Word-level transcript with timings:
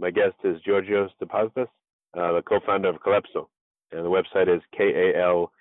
My 0.00 0.10
guest 0.10 0.34
is 0.44 0.56
Georgios 0.64 1.10
Depastas, 1.22 1.68
uh, 2.16 2.32
the 2.32 2.40
co-founder 2.48 2.88
of 2.88 2.96
Kalepso, 3.02 3.48
and 3.92 4.02
the 4.02 4.08
website 4.08 4.48
is 4.48 4.62
k-a-l-e-p-s-o 4.74 5.56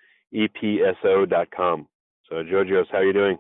dot 1.25 1.51
com. 1.51 1.87
So, 2.29 2.41
Georgios, 2.49 2.87
how 2.89 2.99
are 2.99 3.03
you 3.03 3.11
doing? 3.11 3.37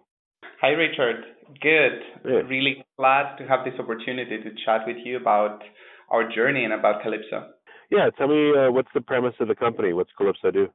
Hi, 0.61 0.71
Richard. 0.71 1.23
Good. 1.61 2.01
Yeah. 2.25 2.41
Really 2.49 2.83
glad 2.97 3.37
to 3.37 3.47
have 3.47 3.63
this 3.63 3.79
opportunity 3.79 4.39
to 4.43 4.49
chat 4.65 4.81
with 4.85 4.97
you 5.05 5.15
about 5.15 5.63
our 6.11 6.29
journey 6.29 6.65
and 6.65 6.73
about 6.73 7.01
Kalepso. 7.01 7.47
Yeah, 7.89 8.09
tell 8.17 8.27
me 8.27 8.51
uh, 8.51 8.69
what's 8.69 8.91
the 8.93 8.99
premise 8.99 9.35
of 9.39 9.47
the 9.47 9.55
company? 9.55 9.93
What's 9.93 10.11
Kalepso 10.19 10.51
do? 10.51 10.67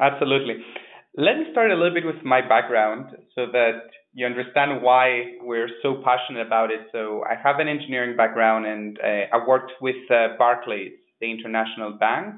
Absolutely. 0.00 0.64
Let 1.16 1.38
me 1.38 1.44
start 1.52 1.70
a 1.70 1.76
little 1.76 1.94
bit 1.94 2.04
with 2.04 2.24
my 2.24 2.40
background 2.40 3.16
so 3.36 3.46
that 3.52 3.82
you 4.14 4.26
understand 4.26 4.80
why 4.80 5.32
we're 5.42 5.68
so 5.82 6.00
passionate 6.04 6.46
about 6.46 6.70
it. 6.70 6.86
So 6.92 7.24
I 7.28 7.34
have 7.34 7.58
an 7.58 7.66
engineering 7.66 8.16
background 8.16 8.64
and 8.64 8.98
uh, 9.02 9.36
I 9.36 9.46
worked 9.46 9.72
with 9.80 9.96
uh, 10.08 10.36
Barclays, 10.38 10.92
the 11.20 11.30
international 11.30 11.92
bank, 11.98 12.36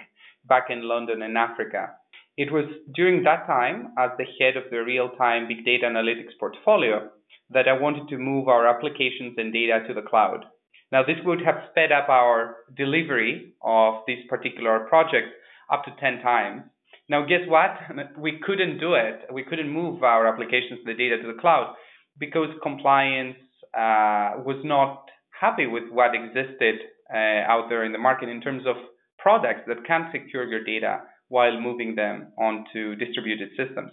back 0.48 0.64
in 0.70 0.88
London 0.88 1.22
in 1.22 1.36
Africa. 1.36 1.90
It 2.38 2.50
was 2.50 2.64
during 2.94 3.22
that 3.24 3.46
time, 3.46 3.92
as 3.98 4.10
the 4.16 4.24
head 4.40 4.56
of 4.56 4.64
the 4.70 4.78
real-time 4.78 5.48
big 5.48 5.64
data 5.64 5.86
analytics 5.86 6.38
portfolio, 6.40 7.10
that 7.50 7.68
I 7.68 7.78
wanted 7.78 8.08
to 8.08 8.18
move 8.18 8.48
our 8.48 8.66
applications 8.66 9.34
and 9.36 9.52
data 9.52 9.80
to 9.86 9.94
the 9.94 10.02
cloud. 10.02 10.44
Now, 10.92 11.02
this 11.02 11.16
would 11.24 11.40
have 11.44 11.68
sped 11.70 11.92
up 11.92 12.08
our 12.08 12.56
delivery 12.76 13.52
of 13.62 14.02
this 14.06 14.18
particular 14.28 14.80
project 14.88 15.28
up 15.70 15.84
to 15.84 15.90
10 16.00 16.22
times 16.22 16.62
now, 17.08 17.24
guess 17.24 17.46
what? 17.46 17.76
We 18.18 18.40
couldn't 18.44 18.78
do 18.78 18.94
it. 18.94 19.26
We 19.32 19.44
couldn't 19.44 19.70
move 19.70 20.02
our 20.02 20.26
applications, 20.26 20.80
the 20.84 20.94
data 20.94 21.18
to 21.22 21.32
the 21.32 21.40
cloud 21.40 21.74
because 22.18 22.48
compliance 22.62 23.36
uh, 23.74 24.40
was 24.44 24.60
not 24.64 25.04
happy 25.38 25.66
with 25.66 25.84
what 25.90 26.14
existed 26.14 26.76
uh, 27.12 27.44
out 27.46 27.66
there 27.68 27.84
in 27.84 27.92
the 27.92 27.98
market 27.98 28.28
in 28.28 28.40
terms 28.40 28.62
of 28.66 28.76
products 29.18 29.60
that 29.68 29.84
can 29.86 30.10
secure 30.12 30.44
your 30.44 30.64
data 30.64 31.00
while 31.28 31.60
moving 31.60 31.94
them 31.94 32.32
onto 32.38 32.94
distributed 32.96 33.50
systems. 33.56 33.90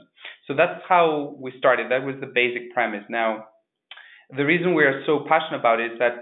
So 0.47 0.53
that's 0.55 0.81
how 0.87 1.35
we 1.39 1.51
started. 1.57 1.91
That 1.91 2.05
was 2.05 2.15
the 2.21 2.31
basic 2.33 2.73
premise. 2.73 3.03
Now, 3.09 3.45
the 4.35 4.45
reason 4.45 4.73
we 4.73 4.83
are 4.83 5.03
so 5.05 5.25
passionate 5.27 5.59
about 5.59 5.79
it 5.79 5.93
is 5.93 5.99
that 5.99 6.15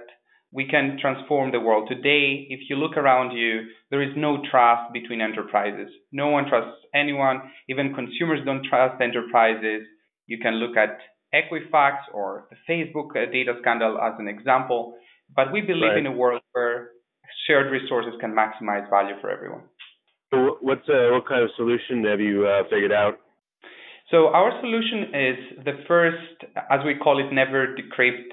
we 0.53 0.67
can 0.67 0.97
transform 0.99 1.51
the 1.51 1.59
world. 1.59 1.87
Today, 1.87 2.45
if 2.49 2.69
you 2.69 2.75
look 2.75 2.97
around 2.97 3.31
you, 3.35 3.61
there 3.89 4.01
is 4.01 4.11
no 4.17 4.41
trust 4.51 4.91
between 4.93 5.21
enterprises. 5.21 5.89
No 6.11 6.27
one 6.27 6.45
trusts 6.49 6.81
anyone. 6.93 7.41
Even 7.69 7.93
consumers 7.93 8.39
don't 8.45 8.65
trust 8.65 9.01
enterprises. 9.01 9.87
You 10.27 10.39
can 10.39 10.55
look 10.55 10.75
at 10.75 10.99
Equifax 11.33 11.97
or 12.13 12.47
the 12.49 12.57
Facebook 12.69 13.15
uh, 13.15 13.31
data 13.31 13.53
scandal 13.61 13.97
as 13.97 14.13
an 14.19 14.27
example. 14.27 14.95
But 15.33 15.53
we 15.53 15.61
believe 15.61 15.95
right. 15.95 15.97
in 15.97 16.05
a 16.05 16.11
world 16.11 16.41
where 16.51 16.89
shared 17.47 17.71
resources 17.71 18.13
can 18.19 18.35
maximize 18.35 18.89
value 18.89 19.15
for 19.21 19.29
everyone. 19.29 19.63
So 20.31 20.57
what's 20.61 20.87
uh, 20.89 21.11
what 21.11 21.27
kind 21.27 21.43
of 21.43 21.49
solution 21.55 22.03
have 22.05 22.19
you 22.19 22.47
uh, 22.47 22.63
figured 22.69 22.91
out? 22.91 23.19
So 24.09 24.27
our 24.27 24.51
solution 24.59 25.15
is 25.15 25.65
the 25.65 25.83
first, 25.87 26.43
as 26.69 26.79
we 26.85 26.95
call 26.95 27.19
it, 27.19 27.33
never 27.33 27.67
decrypt 27.67 28.31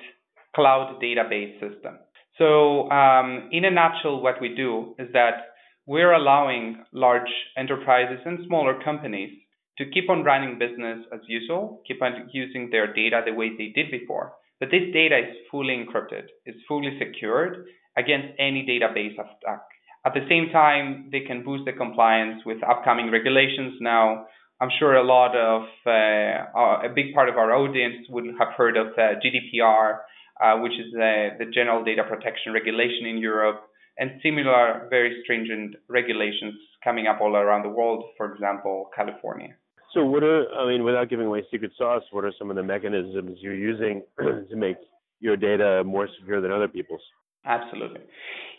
cloud 0.54 1.00
database 1.00 1.54
system. 1.60 1.98
So, 2.38 2.88
um, 2.90 3.48
in 3.50 3.64
a 3.64 3.70
nutshell, 3.70 4.20
what 4.22 4.40
we 4.40 4.54
do 4.54 4.94
is 4.98 5.08
that 5.12 5.54
we're 5.86 6.12
allowing 6.12 6.84
large 6.92 7.30
enterprises 7.56 8.20
and 8.24 8.38
smaller 8.46 8.78
companies 8.84 9.30
to 9.78 9.90
keep 9.90 10.10
on 10.10 10.22
running 10.22 10.58
business 10.58 11.04
as 11.12 11.20
usual, 11.26 11.82
keep 11.86 12.02
on 12.02 12.28
using 12.32 12.68
their 12.70 12.92
data 12.92 13.22
the 13.24 13.32
way 13.32 13.50
they 13.56 13.72
did 13.74 13.90
before. 13.90 14.34
But 14.60 14.70
this 14.70 14.92
data 14.92 15.18
is 15.18 15.36
fully 15.50 15.74
encrypted, 15.74 16.26
it's 16.44 16.58
fully 16.68 16.98
secured 16.98 17.64
against 17.96 18.34
any 18.38 18.66
database 18.66 19.14
attack. 19.14 19.62
At 20.04 20.14
the 20.14 20.26
same 20.28 20.50
time, 20.52 21.08
they 21.10 21.20
can 21.20 21.44
boost 21.44 21.64
the 21.64 21.72
compliance 21.72 22.42
with 22.46 22.58
upcoming 22.62 23.10
regulations. 23.10 23.74
Now, 23.80 24.26
I'm 24.60 24.70
sure 24.78 24.94
a 24.94 25.04
lot 25.04 25.36
of 25.36 25.62
uh, 25.86 26.86
a 26.86 26.92
big 26.94 27.14
part 27.14 27.28
of 27.28 27.36
our 27.36 27.54
audience 27.54 28.06
would 28.08 28.26
have 28.38 28.54
heard 28.56 28.76
of 28.76 28.88
uh, 28.88 29.18
GDPR 29.22 29.98
uh, 30.42 30.58
which 30.58 30.72
is 30.72 30.92
the, 30.92 31.30
the 31.38 31.46
General 31.46 31.84
Data 31.84 32.02
Protection 32.04 32.52
Regulation 32.52 33.06
in 33.06 33.18
Europe, 33.18 33.62
and 33.98 34.12
similar 34.22 34.86
very 34.90 35.20
stringent 35.24 35.74
regulations 35.88 36.54
coming 36.82 37.06
up 37.06 37.20
all 37.20 37.34
around 37.36 37.64
the 37.64 37.68
world, 37.68 38.04
for 38.16 38.32
example, 38.32 38.90
California. 38.94 39.54
So, 39.94 40.04
what 40.04 40.22
are, 40.22 40.44
I 40.52 40.68
mean, 40.68 40.84
without 40.84 41.08
giving 41.08 41.26
away 41.26 41.44
secret 41.50 41.72
sauce, 41.76 42.02
what 42.10 42.24
are 42.24 42.32
some 42.38 42.50
of 42.50 42.56
the 42.56 42.62
mechanisms 42.62 43.38
you're 43.40 43.54
using 43.54 44.02
to 44.18 44.56
make 44.56 44.76
your 45.20 45.36
data 45.36 45.82
more 45.84 46.08
secure 46.18 46.40
than 46.40 46.52
other 46.52 46.68
people's? 46.68 47.00
Absolutely. 47.44 48.00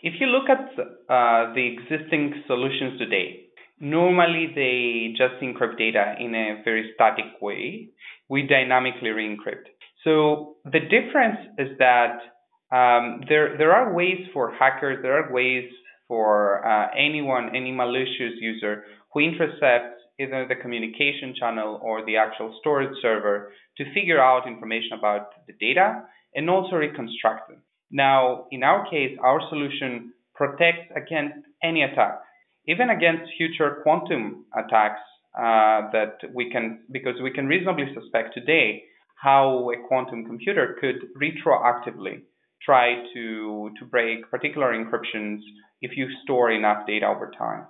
If 0.02 0.14
you 0.20 0.26
look 0.26 0.48
at 0.48 0.72
uh, 0.78 1.54
the 1.54 1.76
existing 1.76 2.42
solutions 2.46 2.98
today, 2.98 3.46
normally 3.78 4.52
they 4.54 5.14
just 5.16 5.40
encrypt 5.42 5.78
data 5.78 6.16
in 6.18 6.34
a 6.34 6.62
very 6.64 6.90
static 6.94 7.40
way. 7.40 7.90
We 8.28 8.46
dynamically 8.46 9.10
re-encrypt. 9.10 9.66
So 10.04 10.56
the 10.64 10.80
difference 10.80 11.38
is 11.58 11.76
that 11.78 12.18
um, 12.72 13.22
there 13.28 13.56
there 13.58 13.72
are 13.72 13.92
ways 13.92 14.26
for 14.32 14.52
hackers, 14.52 14.98
there 15.02 15.22
are 15.22 15.32
ways 15.32 15.70
for 16.08 16.66
uh, 16.66 16.88
anyone, 16.96 17.54
any 17.54 17.72
malicious 17.72 18.34
user 18.40 18.84
who 19.12 19.20
intercepts 19.20 20.00
either 20.18 20.46
the 20.46 20.54
communication 20.54 21.34
channel 21.38 21.80
or 21.82 22.04
the 22.04 22.16
actual 22.16 22.56
storage 22.60 22.94
server 23.00 23.52
to 23.76 23.84
figure 23.94 24.20
out 24.20 24.46
information 24.46 24.92
about 24.98 25.28
the 25.46 25.54
data 25.60 26.02
and 26.34 26.48
also 26.48 26.76
reconstruct 26.76 27.48
them. 27.48 27.62
Now, 27.90 28.46
in 28.50 28.62
our 28.62 28.88
case, 28.88 29.16
our 29.22 29.40
solution 29.48 30.12
protects 30.34 30.92
against 30.94 31.46
any 31.62 31.82
attack, 31.82 32.20
even 32.68 32.90
against 32.90 33.32
future 33.36 33.80
quantum 33.82 34.44
attacks 34.56 35.00
uh, 35.36 35.90
that 35.92 36.18
we 36.32 36.50
can, 36.50 36.80
because 36.90 37.14
we 37.22 37.32
can 37.32 37.46
reasonably 37.46 37.86
suspect 37.94 38.34
today 38.34 38.84
how 39.22 39.70
a 39.70 39.88
quantum 39.88 40.24
computer 40.24 40.76
could 40.80 40.96
retroactively 41.20 42.22
try 42.64 42.94
to 43.14 43.70
to 43.78 43.84
break 43.86 44.30
particular 44.30 44.72
encryptions 44.72 45.38
if 45.80 45.96
you 45.96 46.06
store 46.24 46.50
enough 46.50 46.86
data 46.86 47.06
over 47.06 47.30
time. 47.36 47.66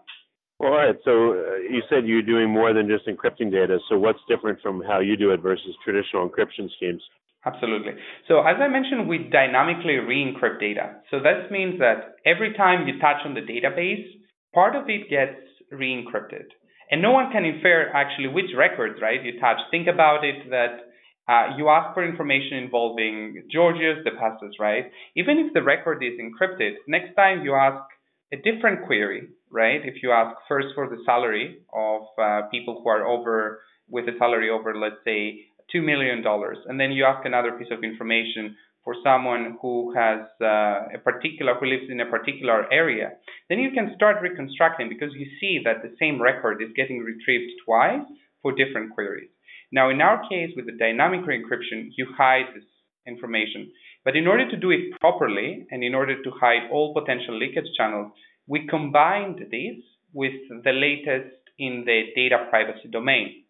All 0.59 0.71
right. 0.71 0.95
So 1.05 1.11
uh, 1.11 1.57
you 1.57 1.81
said 1.89 2.07
you're 2.07 2.23
doing 2.23 2.51
more 2.51 2.75
than 2.75 2.87
just 2.87 3.07
encrypting 3.07 3.51
data. 3.51 3.79
So 3.89 3.99
what's 3.99 4.19
different 4.29 4.61
from 4.61 4.83
how 4.87 5.01
you 5.01 5.17
do 5.17 5.31
it 5.31 5.41
versus 5.41 5.75
traditional 5.85 6.29
encryption 6.29 6.69
schemes? 6.77 7.03
Absolutely. 7.47 7.93
So 8.29 8.41
as 8.41 8.57
I 8.61 8.69
mentioned, 8.69 9.09
we 9.09 9.31
dynamically 9.33 9.97
re-encrypt 9.97 10.61
data. 10.61 11.01
So 11.11 11.21
that 11.21 11.51
means 11.51 11.79
that 11.79 12.17
every 12.27 12.53
time 12.53 12.87
you 12.87 13.01
touch 13.01 13.25
on 13.25 13.33
the 13.33 13.41
database, 13.41 14.05
part 14.53 14.77
of 14.77 14.91
it 14.91 15.09
gets 15.09 15.41
re-encrypted. 15.73 16.53
And 16.91 17.01
no 17.01 17.13
one 17.13 17.33
can 17.33 17.47
infer 17.47 17.91
actually 17.95 18.29
which 18.29 18.53
records, 18.55 19.01
right, 19.01 19.25
you 19.25 19.41
touch. 19.41 19.57
Think 19.71 19.87
about 19.87 20.25
it 20.25 20.51
that 20.51 20.90
uh, 21.31 21.55
you 21.57 21.69
ask 21.69 21.95
for 21.95 22.05
information 22.05 22.59
involving 22.59 23.45
Georgios 23.53 24.05
Depastas, 24.05 24.59
right? 24.59 24.91
Even 25.15 25.39
if 25.39 25.53
the 25.55 25.63
record 25.63 26.03
is 26.03 26.19
encrypted, 26.19 26.73
next 26.89 27.15
time 27.15 27.45
you 27.45 27.55
ask 27.55 27.85
a 28.33 28.37
different 28.37 28.85
query, 28.87 29.29
right? 29.49 29.81
If 29.85 30.03
you 30.03 30.11
ask 30.11 30.37
first 30.49 30.69
for 30.75 30.89
the 30.89 30.99
salary 31.07 31.59
of 31.73 32.03
uh, 32.21 32.49
people 32.51 32.81
who 32.83 32.89
are 32.89 33.07
over 33.07 33.61
with 33.89 34.09
a 34.09 34.19
salary 34.19 34.51
over, 34.51 34.77
let's 34.77 35.03
say, 35.05 35.47
two 35.71 35.83
million 35.83 36.21
dollars, 36.21 36.59
and 36.67 36.81
then 36.81 36.91
you 36.91 37.05
ask 37.05 37.25
another 37.25 37.53
piece 37.53 37.71
of 37.71 37.85
information 37.85 38.57
for 38.83 38.95
someone 39.05 39.57
who 39.63 39.95
has 39.95 40.23
uh, 40.41 40.97
a 40.97 40.99
particular 41.05 41.55
who 41.55 41.67
lives 41.67 41.85
in 41.91 42.01
a 42.01 42.07
particular 42.07 42.67
area, 42.73 43.11
then 43.49 43.61
you 43.61 43.71
can 43.71 43.93
start 43.95 44.17
reconstructing 44.21 44.89
because 44.89 45.13
you 45.15 45.27
see 45.39 45.61
that 45.65 45.83
the 45.83 45.95
same 46.01 46.21
record 46.21 46.61
is 46.61 46.71
getting 46.75 46.99
retrieved 46.99 47.53
twice 47.65 48.03
for 48.43 48.53
different 48.53 48.93
queries. 48.95 49.29
Now, 49.73 49.91
in 49.91 50.01
our 50.01 50.29
case, 50.29 50.51
with 50.57 50.67
the 50.67 50.77
dynamic 50.77 51.27
re-encryption, 51.27 51.91
you 51.97 52.07
hide 52.17 52.47
this 52.55 52.65
information. 53.07 53.71
But 54.05 54.17
in 54.17 54.27
order 54.27 54.49
to 54.49 54.57
do 54.57 54.71
it 54.71 54.99
properly 55.01 55.67
and 55.71 55.85
in 55.85 55.95
order 55.95 56.23
to 56.23 56.31
hide 56.41 56.71
all 56.73 56.95
potential 56.95 57.39
leakage 57.39 57.71
channels, 57.77 58.13
we 58.47 58.67
combined 58.67 59.39
this 59.51 59.77
with 60.13 60.33
the 60.65 60.73
latest 60.73 61.37
in 61.59 61.85
the 61.87 62.05
data 62.17 62.47
privacy 62.51 62.89
domain. 62.91 63.45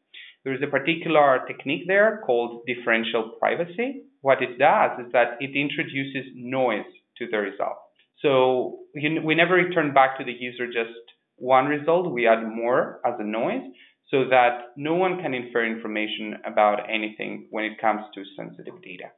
There 0.45 0.55
is 0.55 0.63
a 0.63 0.71
particular 0.71 1.41
technique 1.47 1.85
there 1.87 2.23
called 2.27 2.63
differential 2.67 3.37
privacy. 3.39 4.03
What 4.23 4.43
it 4.43 4.59
does 4.59 5.07
is 5.07 5.13
that 5.13 5.37
it 5.41 5.57
introduces 5.57 6.33
noise 6.35 6.91
to 7.19 7.27
the 7.31 7.39
result. 7.39 7.79
So 8.21 8.81
we 8.95 9.35
never 9.35 9.55
return 9.55 9.95
back 9.95 10.19
to 10.19 10.25
the 10.25 10.33
user 10.33 10.67
just 10.67 10.99
one 11.37 11.67
result. 11.67 12.11
We 12.11 12.27
add 12.27 12.43
more 12.47 13.01
as 13.07 13.15
a 13.19 13.25
noise 13.25 13.63
so 14.11 14.25
that 14.29 14.73
no 14.77 14.95
one 14.95 15.21
can 15.23 15.35
infer 15.35 15.65
information 15.65 16.37
about 16.45 16.91
anything 16.93 17.47
when 17.51 17.65
it 17.65 17.81
comes 17.81 18.03
to 18.15 18.23
sensitive 18.37 18.75
data. 18.83 19.11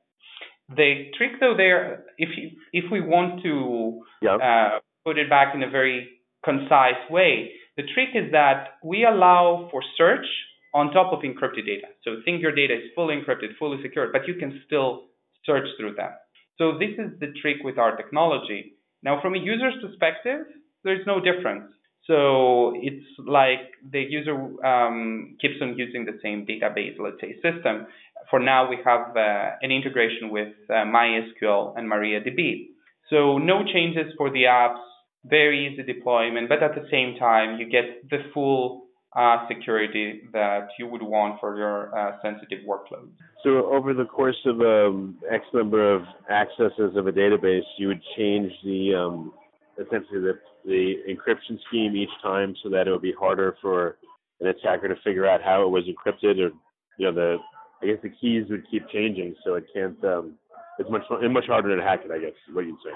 The 0.68 1.10
trick, 1.16 1.32
though, 1.40 1.54
there, 1.56 2.04
if 2.18 2.30
you, 2.36 2.50
if 2.72 2.90
we 2.90 3.00
want 3.00 3.42
to 3.42 4.02
uh, 4.28 4.78
put 5.04 5.18
it 5.18 5.28
back 5.28 5.54
in 5.54 5.62
a 5.62 5.70
very 5.70 6.08
concise 6.44 7.02
way, 7.10 7.52
the 7.76 7.84
trick 7.94 8.10
is 8.14 8.32
that 8.32 8.78
we 8.84 9.04
allow 9.04 9.68
for 9.70 9.82
search 9.96 10.26
on 10.74 10.90
top 10.90 11.12
of 11.12 11.20
encrypted 11.20 11.66
data. 11.66 11.88
So 12.04 12.16
think 12.24 12.40
your 12.40 12.54
data 12.54 12.74
is 12.74 12.90
fully 12.94 13.14
encrypted, 13.14 13.56
fully 13.58 13.82
secured, 13.82 14.12
but 14.12 14.26
you 14.26 14.34
can 14.34 14.62
still 14.66 15.08
search 15.44 15.66
through 15.78 15.94
them. 15.94 16.10
So 16.58 16.78
this 16.78 16.96
is 16.98 17.18
the 17.20 17.32
trick 17.40 17.56
with 17.64 17.78
our 17.78 17.96
technology. 17.96 18.74
Now, 19.02 19.20
from 19.20 19.34
a 19.34 19.38
user's 19.38 19.74
perspective, 19.82 20.46
there's 20.84 21.06
no 21.06 21.20
difference. 21.20 21.72
So 22.06 22.74
it's 22.76 23.06
like 23.18 23.60
the 23.90 24.00
user 24.00 24.34
um, 24.66 25.36
keeps 25.40 25.54
on 25.62 25.78
using 25.78 26.04
the 26.04 26.18
same 26.22 26.46
database, 26.46 26.96
let's 26.98 27.20
say, 27.20 27.34
system. 27.34 27.86
For 28.30 28.40
now, 28.40 28.68
we 28.68 28.78
have 28.84 29.16
uh, 29.16 29.50
an 29.62 29.70
integration 29.70 30.30
with 30.30 30.52
uh, 30.68 30.84
MySQL 30.84 31.74
and 31.76 31.90
MariaDB. 31.90 32.68
So 33.10 33.38
no 33.38 33.62
changes 33.64 34.12
for 34.16 34.30
the 34.30 34.44
apps, 34.44 34.80
very 35.24 35.68
easy 35.68 35.82
deployment, 35.82 36.48
but 36.48 36.62
at 36.62 36.74
the 36.74 36.86
same 36.90 37.16
time, 37.18 37.60
you 37.60 37.68
get 37.68 38.08
the 38.10 38.18
full 38.34 38.86
uh, 39.14 39.46
security 39.46 40.22
that 40.32 40.68
you 40.78 40.86
would 40.86 41.02
want 41.02 41.38
for 41.38 41.56
your 41.56 41.96
uh, 41.96 42.16
sensitive 42.22 42.60
workloads. 42.66 43.10
So 43.44 43.70
over 43.72 43.92
the 43.92 44.06
course 44.06 44.38
of 44.46 44.60
um, 44.60 45.18
X 45.30 45.44
number 45.52 45.94
of 45.94 46.02
accesses 46.30 46.96
of 46.96 47.06
a 47.06 47.12
database, 47.12 47.62
you 47.78 47.88
would 47.88 48.02
change 48.16 48.50
the 48.64 48.94
um, 48.94 49.32
essentially 49.78 50.20
the, 50.20 50.38
the 50.64 50.94
encryption 51.08 51.58
scheme 51.68 51.96
each 51.96 52.10
time 52.22 52.54
so 52.62 52.68
that 52.70 52.86
it 52.86 52.90
would 52.90 53.02
be 53.02 53.14
harder 53.18 53.56
for 53.60 53.96
an 54.40 54.48
attacker 54.48 54.88
to 54.88 54.96
figure 55.02 55.26
out 55.26 55.42
how 55.42 55.62
it 55.62 55.70
was 55.70 55.84
encrypted 55.84 56.38
or 56.38 56.50
you 56.98 57.06
know 57.06 57.12
the 57.12 57.36
I 57.82 57.86
guess 57.86 58.02
the 58.02 58.10
keys 58.20 58.44
would 58.50 58.64
keep 58.70 58.88
changing 58.90 59.34
so 59.44 59.54
it 59.54 59.64
can't 59.74 60.02
um, 60.04 60.34
it's 60.78 60.90
much 60.90 61.02
it's 61.10 61.32
much 61.32 61.46
harder 61.46 61.76
to 61.76 61.82
hack 61.82 62.00
it 62.04 62.10
I 62.10 62.18
guess 62.18 62.36
is 62.48 62.54
what 62.54 62.66
you'd 62.66 62.76
say. 62.84 62.92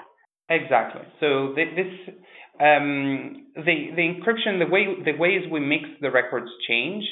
Exactly. 0.49 1.01
So 1.19 1.53
this 1.55 2.15
um, 2.59 3.47
the 3.55 3.91
the 3.95 4.01
encryption 4.01 4.59
the 4.59 4.69
way 4.71 4.87
the 5.03 5.17
ways 5.17 5.41
we 5.51 5.59
mix 5.59 5.85
the 6.01 6.11
records 6.11 6.49
change. 6.67 7.03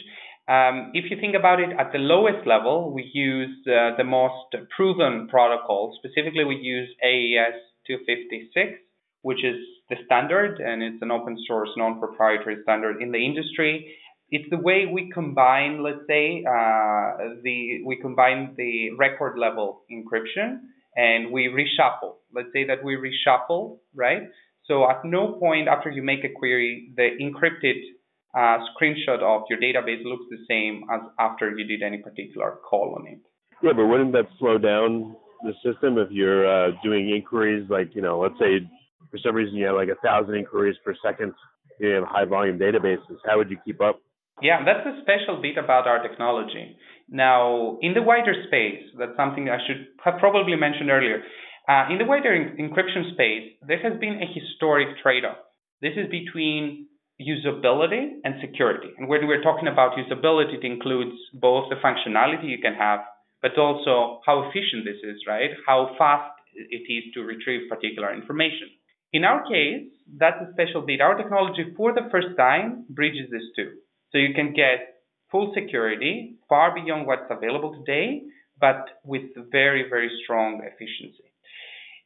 Um, 0.48 0.92
if 0.94 1.10
you 1.10 1.18
think 1.20 1.36
about 1.36 1.60
it, 1.60 1.70
at 1.78 1.92
the 1.92 1.98
lowest 1.98 2.46
level, 2.46 2.94
we 2.94 3.10
use 3.14 3.50
uh, 3.66 3.98
the 3.98 4.04
most 4.04 4.56
proven 4.76 5.28
protocol. 5.28 5.98
Specifically, 5.98 6.46
we 6.46 6.56
use 6.58 6.88
AES 7.04 7.58
256 7.88 8.85
which 9.26 9.44
is 9.44 9.58
the 9.90 9.96
standard, 10.06 10.60
and 10.60 10.84
it's 10.84 11.02
an 11.02 11.10
open 11.10 11.36
source, 11.48 11.70
non-proprietary 11.78 12.58
standard 12.62 13.02
in 13.02 13.12
the 13.12 13.18
industry. 13.18 13.74
It's 14.30 14.48
the 14.52 14.58
way 14.58 14.86
we 14.86 15.10
combine, 15.12 15.82
let's 15.82 16.06
say, 16.08 16.44
uh, 16.48 17.42
the 17.42 17.82
we 17.84 17.96
combine 18.00 18.54
the 18.56 18.92
record 19.00 19.40
level 19.40 19.82
encryption 19.92 20.60
and 20.96 21.32
we 21.32 21.44
reshuffle. 21.48 22.14
Let's 22.36 22.50
say 22.54 22.66
that 22.68 22.84
we 22.84 22.94
reshuffle, 23.08 23.80
right? 23.96 24.24
So 24.68 24.88
at 24.88 25.04
no 25.04 25.34
point 25.40 25.68
after 25.68 25.90
you 25.90 26.04
make 26.04 26.24
a 26.24 26.30
query, 26.30 26.92
the 26.96 27.10
encrypted 27.20 27.80
uh, 28.38 28.60
screenshot 28.72 29.22
of 29.24 29.42
your 29.50 29.60
database 29.60 30.04
looks 30.06 30.26
the 30.30 30.44
same 30.48 30.84
as 30.94 31.02
after 31.20 31.58
you 31.58 31.66
did 31.66 31.82
any 31.82 31.98
particular 31.98 32.60
call 32.70 32.96
on 33.00 33.08
it. 33.08 33.22
Yeah, 33.64 33.74
but 33.76 33.88
wouldn't 33.88 34.12
that 34.12 34.28
slow 34.38 34.60
down 34.60 35.16
the 35.44 35.54
system 35.64 35.98
if 35.98 36.10
you're 36.12 36.46
uh, 36.46 36.72
doing 36.84 37.10
inquiries 37.10 37.66
like, 37.70 37.96
you 37.96 38.04
know, 38.04 38.20
let's 38.20 38.38
say 38.40 38.60
for 39.16 39.30
some 39.30 39.36
reason 39.36 39.56
you 39.56 39.66
have 39.68 39.76
like 39.76 39.88
a 39.88 40.00
thousand 40.04 40.36
inquiries 40.36 40.76
per 40.84 40.94
second, 41.04 41.34
you 41.80 41.90
have 41.90 42.04
high 42.04 42.26
volume 42.26 42.60
databases. 42.60 43.18
How 43.26 43.38
would 43.38 43.50
you 43.50 43.58
keep 43.64 43.80
up? 43.82 44.02
Yeah, 44.42 44.66
that's 44.66 44.86
a 44.86 45.00
special 45.02 45.42
bit 45.42 45.58
about 45.58 45.88
our 45.88 46.04
technology. 46.04 46.76
Now, 47.08 47.78
in 47.82 47.94
the 47.94 48.02
wider 48.02 48.36
space, 48.48 48.84
that's 49.00 49.16
something 49.16 49.48
I 49.48 49.60
should 49.66 49.88
have 50.04 50.20
probably 50.20 50.56
mentioned 50.58 50.90
earlier. 50.90 51.24
Uh, 51.70 51.88
in 51.90 51.98
the 51.98 52.06
wider 52.06 52.34
en- 52.36 52.58
encryption 52.60 53.14
space, 53.14 53.56
there 53.66 53.80
has 53.80 53.98
been 54.00 54.20
a 54.20 54.28
historic 54.28 55.00
trade-off. 55.02 55.38
This 55.82 55.94
is 55.96 56.12
between 56.12 56.88
usability 57.22 58.20
and 58.26 58.36
security. 58.42 58.90
And 58.98 59.08
when 59.08 59.26
we're 59.28 59.42
talking 59.42 59.70
about 59.70 59.96
usability, 59.96 60.60
it 60.60 60.66
includes 60.66 61.16
both 61.34 61.70
the 61.70 61.80
functionality 61.80 62.50
you 62.50 62.60
can 62.62 62.74
have, 62.74 63.00
but 63.42 63.58
also 63.58 64.20
how 64.26 64.50
efficient 64.50 64.84
this 64.84 65.00
is, 65.02 65.24
right? 65.26 65.52
How 65.66 65.96
fast 65.98 66.34
it 66.56 66.92
is 66.92 67.14
to 67.14 67.22
retrieve 67.24 67.70
particular 67.70 68.14
information. 68.14 68.68
In 69.16 69.24
our 69.24 69.42
case, 69.48 69.88
that's 70.22 70.42
a 70.42 70.52
special 70.52 70.82
bit. 70.82 71.00
Our 71.00 71.16
technology, 71.16 71.64
for 71.78 71.94
the 71.94 72.10
first 72.12 72.36
time, 72.36 72.84
bridges 72.90 73.28
these 73.32 73.50
two. 73.56 73.70
So 74.12 74.18
you 74.18 74.34
can 74.34 74.52
get 74.54 74.80
full 75.32 75.54
security 75.56 76.36
far 76.50 76.76
beyond 76.76 77.08
what's 77.08 77.30
available 77.30 77.72
today, 77.80 78.24
but 78.60 78.82
with 79.06 79.28
very, 79.60 79.84
very 79.90 80.12
strong 80.22 80.50
efficiency. 80.72 81.28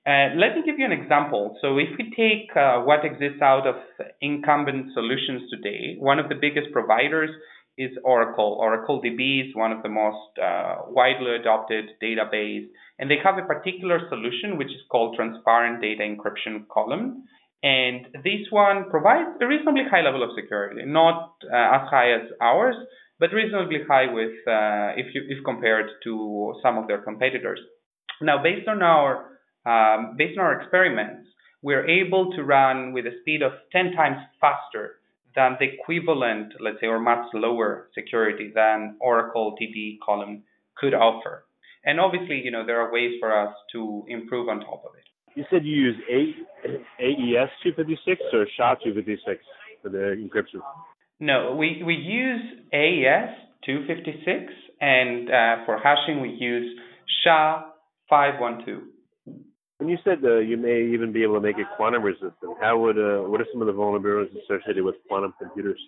Uh, 0.06 0.38
let 0.44 0.54
me 0.56 0.62
give 0.64 0.78
you 0.78 0.86
an 0.86 0.92
example. 0.92 1.58
So 1.62 1.80
if 1.80 1.90
we 1.98 2.14
take 2.16 2.56
uh, 2.56 2.82
what 2.82 3.04
exists 3.04 3.42
out 3.42 3.66
of 3.66 3.78
incumbent 4.22 4.94
solutions 4.94 5.50
today, 5.50 5.96
one 5.98 6.20
of 6.20 6.30
the 6.30 6.36
biggest 6.36 6.72
providers 6.72 7.32
is 7.80 7.98
Oracle. 8.04 8.58
Oracle 8.60 9.02
DB 9.02 9.48
is 9.48 9.56
one 9.56 9.72
of 9.72 9.82
the 9.82 9.90
most 9.90 10.38
uh, 10.38 10.84
widely 10.88 11.34
adopted 11.40 11.86
database, 12.04 12.68
and 13.00 13.10
they 13.10 13.16
have 13.24 13.38
a 13.38 13.48
particular 13.48 14.02
solution 14.10 14.58
which 14.58 14.68
is 14.68 14.84
called 14.92 15.16
Transparent 15.16 15.82
Data 15.82 16.04
Encryption 16.04 16.68
Column. 16.68 17.24
And 17.64 18.06
this 18.24 18.48
one 18.52 18.90
provides 18.90 19.30
a 19.42 19.48
reasonably 19.48 19.84
high 19.90 20.02
level 20.02 20.24
of 20.24 20.30
security, 20.36 20.82
not 20.86 21.36
uh, 21.44 21.56
as 21.56 21.90
high 21.90 22.12
as 22.12 22.28
ours, 22.42 22.76
but 23.18 23.32
reasonably 23.32 23.80
high 23.88 24.12
with 24.12 24.36
uh, 24.46 25.00
if 25.00 25.16
you 25.16 25.24
if 25.28 25.44
compared 25.46 25.90
to 26.04 26.54
some 26.62 26.78
of 26.78 26.88
their 26.88 27.02
competitors. 27.02 27.60
Now, 28.22 28.44
based 28.44 28.68
on 28.68 28.82
our 28.82 29.40
um, 29.66 30.16
based 30.18 30.38
on 30.38 30.46
our 30.46 30.62
experiments, 30.62 31.30
we're 31.62 31.88
able 31.88 32.32
to 32.36 32.44
run 32.44 32.94
with 32.94 33.06
a 33.06 33.16
speed 33.22 33.42
of 33.42 33.52
10 33.72 33.92
times 33.92 34.18
faster 34.40 34.99
than 35.36 35.58
the 35.60 35.66
equivalent, 35.66 36.54
let's 36.60 36.78
say, 36.82 36.88
or 36.88 37.00
much 37.00 37.26
lower 37.34 37.90
security 37.94 38.52
than 38.54 38.98
Oracle 39.00 39.56
DB 39.62 39.98
column 40.06 40.44
could 40.78 40.94
offer. 40.94 41.46
And 41.86 42.00
obviously, 42.00 42.42
you 42.44 42.52
know, 42.52 42.66
there 42.66 42.82
are 42.82 42.92
ways 42.92 43.14
for 43.20 43.38
us 43.38 43.54
to 43.74 44.04
improve 44.08 44.50
on 44.50 44.60
top 44.60 44.84
of 44.86 44.96
it. 44.98 45.04
You 45.36 45.46
said 45.50 45.64
you 45.64 45.76
use 45.76 45.96
AES 47.00 47.50
256 47.64 48.22
or 48.34 48.46
SHA 48.58 48.76
256 48.84 49.44
for 49.82 49.90
the 49.90 50.18
encryption? 50.20 50.62
No, 51.20 51.56
we, 51.56 51.82
we 51.86 51.96
use 51.96 52.42
AES 52.74 53.30
256, 53.66 54.54
and 54.82 55.30
uh, 55.30 55.66
for 55.66 55.78
hashing, 55.78 56.22
we 56.22 56.30
use 56.30 56.80
SHA 57.24 57.72
512. 58.10 58.82
When 59.80 59.88
you 59.88 59.98
said 60.04 60.20
uh, 60.24 60.40
you 60.40 60.58
may 60.58 60.84
even 60.94 61.14
be 61.14 61.24
able 61.24 61.36
to 61.36 61.42
make 61.42 61.58
it 61.58 61.66
quantum 61.78 62.04
resistant, 62.04 62.34
how 62.62 62.78
would 62.80 62.98
uh, 62.98 63.24
what 63.30 63.40
are 63.40 63.48
some 63.52 63.62
of 63.62 63.68
the 63.68 63.74
vulnerabilities 63.74 64.36
associated 64.44 64.84
with 64.84 64.96
quantum 65.08 65.34
computers? 65.40 65.80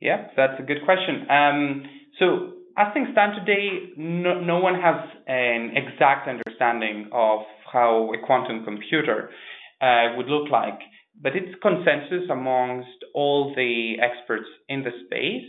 Yeah, 0.00 0.26
that's 0.36 0.58
a 0.58 0.64
good 0.64 0.84
question. 0.84 1.30
Um, 1.30 1.84
so 2.18 2.52
as 2.76 2.92
things 2.92 3.08
stand 3.12 3.32
today, 3.46 3.92
no, 3.96 4.40
no 4.40 4.58
one 4.58 4.74
has 4.74 5.08
an 5.28 5.70
exact 5.76 6.28
understanding 6.28 7.10
of 7.12 7.40
how 7.72 8.10
a 8.12 8.26
quantum 8.26 8.64
computer 8.64 9.30
uh, 9.80 10.16
would 10.16 10.26
look 10.26 10.50
like, 10.50 10.80
but 11.20 11.36
it's 11.36 11.54
consensus 11.62 12.28
amongst 12.28 12.98
all 13.14 13.54
the 13.54 13.94
experts 14.02 14.46
in 14.68 14.82
the 14.82 14.90
space 15.06 15.48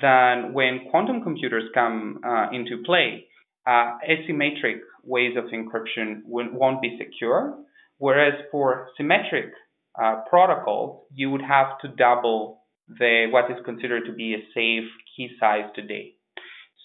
that 0.00 0.52
when 0.52 0.88
quantum 0.90 1.22
computers 1.22 1.64
come 1.74 2.20
uh, 2.26 2.46
into 2.52 2.82
play, 2.84 3.26
uh, 3.66 3.98
asymmetric 4.08 4.80
ways 5.04 5.36
of 5.36 5.44
encryption 5.44 6.22
won't 6.24 6.82
be 6.82 6.98
secure. 6.98 7.58
Whereas 7.98 8.34
for 8.50 8.88
symmetric 8.96 9.52
uh, 10.00 10.22
protocols, 10.28 11.04
you 11.14 11.30
would 11.30 11.42
have 11.42 11.78
to 11.82 11.88
double 11.88 12.62
the 12.88 13.26
what 13.30 13.50
is 13.50 13.58
considered 13.64 14.04
to 14.06 14.12
be 14.12 14.34
a 14.34 14.42
safe 14.54 14.88
key 15.16 15.28
size 15.38 15.70
today. 15.74 16.14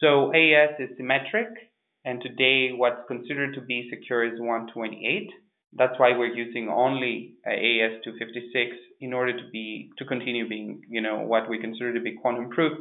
So 0.02 0.34
AES 0.34 0.76
is 0.80 0.90
symmetric, 0.98 1.48
and 2.04 2.22
today 2.22 2.72
what's 2.76 3.02
considered 3.08 3.56
to 3.56 3.62
be 3.62 3.90
secure 3.90 4.26
is 4.26 4.40
128. 4.40 5.30
That's 5.78 5.98
why 5.98 6.18
we're 6.18 6.34
using 6.34 6.70
only 6.70 7.36
AES 7.46 8.04
256 8.04 8.76
in 9.02 9.14
order 9.14 9.34
to 9.34 9.50
be 9.52 9.90
to 9.98 10.06
continue 10.06 10.48
being, 10.48 10.82
you 10.90 11.02
know, 11.02 11.20
what 11.20 11.50
we 11.50 11.60
consider 11.60 11.94
to 11.94 12.02
be 12.02 12.16
quantum 12.22 12.50
proof. 12.50 12.78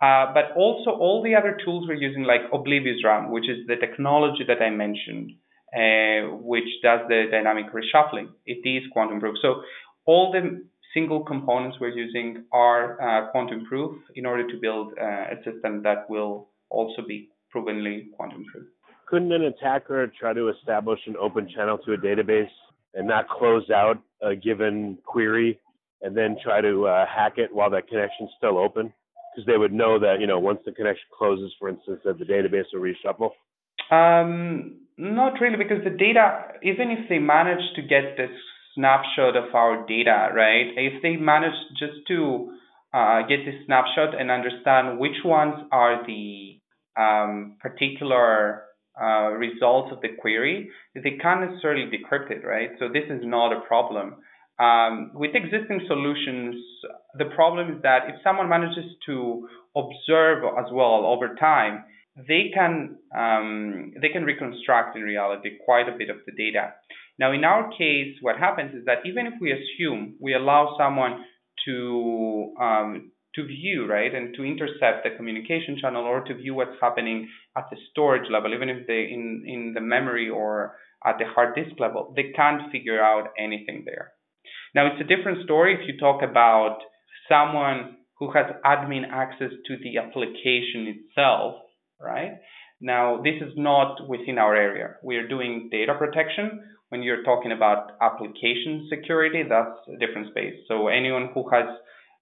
Uh, 0.00 0.32
but 0.34 0.52
also 0.56 0.90
all 0.90 1.22
the 1.22 1.34
other 1.34 1.56
tools 1.64 1.86
we're 1.88 1.94
using, 1.94 2.22
like 2.22 2.42
Oblivious 2.52 3.02
RAM, 3.04 3.30
which 3.30 3.48
is 3.48 3.66
the 3.66 3.76
technology 3.76 4.44
that 4.46 4.60
I 4.62 4.70
mentioned, 4.70 5.32
uh, 5.74 6.36
which 6.36 6.68
does 6.82 7.00
the 7.08 7.24
dynamic 7.30 7.66
reshuffling. 7.72 8.28
It 8.44 8.68
is 8.68 8.82
quantum 8.92 9.20
proof. 9.20 9.36
So 9.40 9.62
all 10.04 10.32
the 10.32 10.64
single 10.92 11.24
components 11.24 11.78
we're 11.80 11.96
using 11.96 12.44
are 12.52 13.00
uh, 13.00 13.30
quantum 13.30 13.64
proof 13.66 13.96
in 14.14 14.26
order 14.26 14.46
to 14.46 14.56
build 14.60 14.92
uh, 15.00 15.04
a 15.04 15.36
system 15.44 15.82
that 15.82 16.08
will 16.08 16.48
also 16.68 17.02
be 17.06 17.30
provenly 17.50 18.08
quantum 18.16 18.44
proof. 18.52 18.66
Couldn't 19.06 19.32
an 19.32 19.44
attacker 19.44 20.12
try 20.18 20.32
to 20.32 20.48
establish 20.48 21.00
an 21.06 21.16
open 21.20 21.48
channel 21.54 21.78
to 21.86 21.92
a 21.92 21.96
database 21.96 22.50
and 22.94 23.06
not 23.06 23.28
close 23.28 23.68
out 23.70 23.98
a 24.22 24.34
given 24.34 24.98
query 25.04 25.60
and 26.02 26.16
then 26.16 26.36
try 26.42 26.60
to 26.60 26.86
uh, 26.86 27.06
hack 27.06 27.34
it 27.36 27.54
while 27.54 27.70
that 27.70 27.88
connection's 27.88 28.30
still 28.36 28.58
open? 28.58 28.92
Because 29.36 29.46
they 29.46 29.58
would 29.58 29.72
know 29.72 29.98
that, 29.98 30.16
you 30.18 30.26
know, 30.26 30.38
once 30.38 30.60
the 30.64 30.72
connection 30.72 31.04
closes, 31.16 31.52
for 31.58 31.68
instance, 31.68 32.00
that 32.06 32.18
the 32.18 32.24
database 32.24 32.64
will 32.72 32.80
reshuffle. 32.80 33.32
Um, 33.92 34.76
not 34.96 35.38
really, 35.42 35.58
because 35.58 35.84
the 35.84 35.90
data, 35.90 36.54
even 36.62 36.90
if 36.90 37.06
they 37.10 37.18
manage 37.18 37.60
to 37.74 37.82
get 37.82 38.16
this 38.16 38.30
snapshot 38.74 39.36
of 39.36 39.54
our 39.54 39.86
data, 39.86 40.28
right? 40.34 40.72
If 40.74 41.02
they 41.02 41.16
manage 41.16 41.52
just 41.78 42.06
to 42.08 42.54
uh, 42.94 43.20
get 43.28 43.44
this 43.44 43.66
snapshot 43.66 44.18
and 44.18 44.30
understand 44.30 44.98
which 44.98 45.20
ones 45.22 45.54
are 45.70 46.06
the 46.06 46.58
um, 46.96 47.56
particular 47.60 48.62
uh, 48.98 49.30
results 49.32 49.92
of 49.92 50.00
the 50.00 50.08
query, 50.18 50.70
they 50.94 51.18
can't 51.20 51.50
necessarily 51.50 51.90
decrypt 51.90 52.30
it, 52.30 52.42
right? 52.46 52.70
So 52.78 52.88
this 52.88 53.04
is 53.10 53.20
not 53.22 53.52
a 53.52 53.60
problem. 53.68 54.16
Um, 54.58 55.10
with 55.12 55.32
existing 55.34 55.82
solutions, 55.86 56.56
the 57.18 57.26
problem 57.34 57.76
is 57.76 57.82
that 57.82 58.08
if 58.08 58.16
someone 58.22 58.48
manages 58.48 58.84
to 59.06 59.48
observe 59.76 60.44
as 60.58 60.66
well 60.72 61.04
over 61.06 61.34
time, 61.34 61.84
they 62.16 62.50
can 62.54 62.96
um, 63.16 63.92
they 64.00 64.08
can 64.08 64.24
reconstruct 64.24 64.96
in 64.96 65.02
reality 65.02 65.50
quite 65.64 65.88
a 65.88 65.96
bit 65.96 66.08
of 66.08 66.16
the 66.26 66.32
data. 66.32 66.72
Now, 67.18 67.32
in 67.32 67.44
our 67.44 67.70
case, 67.70 68.16
what 68.20 68.38
happens 68.38 68.74
is 68.74 68.84
that 68.86 68.98
even 69.04 69.26
if 69.26 69.34
we 69.40 69.52
assume 69.52 70.16
we 70.20 70.34
allow 70.34 70.76
someone 70.78 71.24
to 71.66 72.54
um, 72.60 73.12
to 73.34 73.44
view 73.44 73.86
right 73.86 74.14
and 74.14 74.34
to 74.34 74.44
intercept 74.44 75.04
the 75.04 75.14
communication 75.16 75.76
channel 75.80 76.04
or 76.04 76.22
to 76.24 76.34
view 76.34 76.54
what's 76.54 76.80
happening 76.80 77.28
at 77.56 77.64
the 77.70 77.76
storage 77.90 78.30
level, 78.30 78.54
even 78.54 78.70
if 78.70 78.86
they 78.86 79.08
in 79.12 79.44
in 79.46 79.72
the 79.74 79.80
memory 79.80 80.30
or 80.30 80.76
at 81.04 81.18
the 81.18 81.26
hard 81.26 81.54
disk 81.54 81.78
level, 81.78 82.12
they 82.16 82.32
can't 82.34 82.72
figure 82.72 83.02
out 83.02 83.28
anything 83.38 83.84
there. 83.84 84.12
Now, 84.74 84.86
it's 84.86 85.00
a 85.00 85.16
different 85.16 85.44
story 85.44 85.74
if 85.74 85.86
you 85.86 85.98
talk 85.98 86.22
about 86.22 86.78
someone 87.28 87.96
who 88.18 88.32
has 88.32 88.46
admin 88.64 89.02
access 89.10 89.50
to 89.66 89.76
the 89.82 89.98
application 89.98 90.94
itself 90.96 91.56
right? 92.00 92.32
Now, 92.80 93.22
this 93.22 93.36
is 93.40 93.52
not 93.56 94.08
within 94.08 94.38
our 94.38 94.54
area. 94.54 94.96
We 95.02 95.16
are 95.16 95.26
doing 95.26 95.68
data 95.70 95.94
protection. 95.94 96.62
When 96.90 97.02
you're 97.02 97.24
talking 97.24 97.52
about 97.52 97.92
application 98.00 98.88
security, 98.90 99.42
that's 99.48 99.78
a 99.88 99.98
different 99.98 100.28
space. 100.30 100.54
So 100.68 100.88
anyone 100.88 101.30
who 101.34 101.48
has 101.50 101.64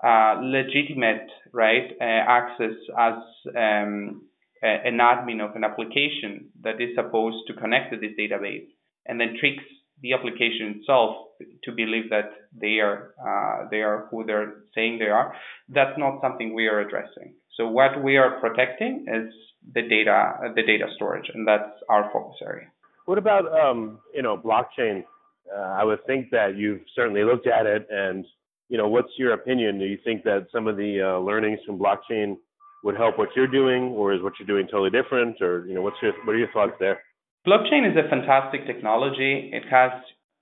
uh, 0.02 0.40
legitimate 0.42 1.28
right 1.52 1.90
uh, 2.00 2.04
access 2.04 2.76
as 2.98 3.14
um, 3.48 4.22
an 4.62 4.98
admin 4.98 5.44
of 5.44 5.56
an 5.56 5.64
application 5.64 6.50
that 6.62 6.80
is 6.80 6.90
supposed 6.94 7.46
to 7.48 7.54
connect 7.54 7.92
to 7.92 7.98
this 7.98 8.12
database 8.18 8.66
and 9.06 9.20
then 9.20 9.36
tricks 9.38 9.64
the 10.04 10.12
application 10.12 10.76
itself 10.76 11.16
to 11.64 11.72
believe 11.72 12.10
that 12.10 12.30
they 12.60 12.78
are 12.78 13.14
uh, 13.18 13.66
they 13.70 13.78
are 13.78 14.06
who 14.10 14.22
they're 14.24 14.52
saying 14.74 14.98
they 14.98 15.06
are. 15.06 15.34
That's 15.70 15.98
not 15.98 16.20
something 16.20 16.54
we 16.54 16.66
are 16.66 16.80
addressing. 16.80 17.32
So 17.56 17.68
what 17.68 18.02
we 18.04 18.18
are 18.18 18.38
protecting 18.38 19.06
is 19.08 19.32
the 19.72 19.80
data 19.80 20.52
the 20.54 20.62
data 20.62 20.88
storage, 20.96 21.30
and 21.32 21.48
that's 21.48 21.72
our 21.88 22.10
focus 22.12 22.36
area. 22.46 22.68
What 23.06 23.16
about 23.16 23.44
um, 23.58 23.98
you 24.14 24.22
know 24.22 24.36
blockchain? 24.36 25.04
Uh, 25.50 25.80
I 25.80 25.84
would 25.84 26.04
think 26.06 26.30
that 26.32 26.54
you've 26.54 26.82
certainly 26.94 27.24
looked 27.24 27.46
at 27.46 27.64
it, 27.64 27.86
and 27.90 28.26
you 28.68 28.76
know 28.76 28.88
what's 28.88 29.12
your 29.16 29.32
opinion? 29.32 29.78
Do 29.78 29.86
you 29.86 29.98
think 30.04 30.22
that 30.24 30.48
some 30.52 30.68
of 30.68 30.76
the 30.76 31.00
uh, 31.00 31.18
learnings 31.20 31.60
from 31.66 31.78
blockchain 31.78 32.36
would 32.82 32.96
help 32.96 33.18
what 33.18 33.30
you're 33.34 33.46
doing, 33.60 33.84
or 33.96 34.12
is 34.12 34.20
what 34.20 34.34
you're 34.38 34.46
doing 34.54 34.66
totally 34.66 34.90
different? 34.90 35.40
Or 35.40 35.64
you 35.66 35.74
know 35.74 35.80
what's 35.80 35.96
your 36.02 36.12
what 36.24 36.34
are 36.34 36.38
your 36.38 36.52
thoughts 36.52 36.76
there? 36.78 37.00
Blockchain 37.46 37.90
is 37.90 37.94
a 37.94 38.08
fantastic 38.08 38.66
technology. 38.66 39.50
It 39.52 39.64
has 39.70 39.90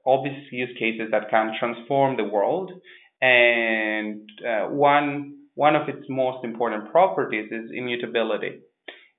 obvious 0.06 0.36
use 0.52 0.70
cases 0.78 1.08
that 1.10 1.30
can 1.30 1.52
transform 1.58 2.16
the 2.16 2.22
world, 2.22 2.70
and 3.20 4.20
uh, 4.46 4.68
one 4.68 5.38
one 5.54 5.74
of 5.74 5.88
its 5.88 6.06
most 6.08 6.44
important 6.44 6.92
properties 6.92 7.50
is 7.50 7.72
immutability. 7.74 8.60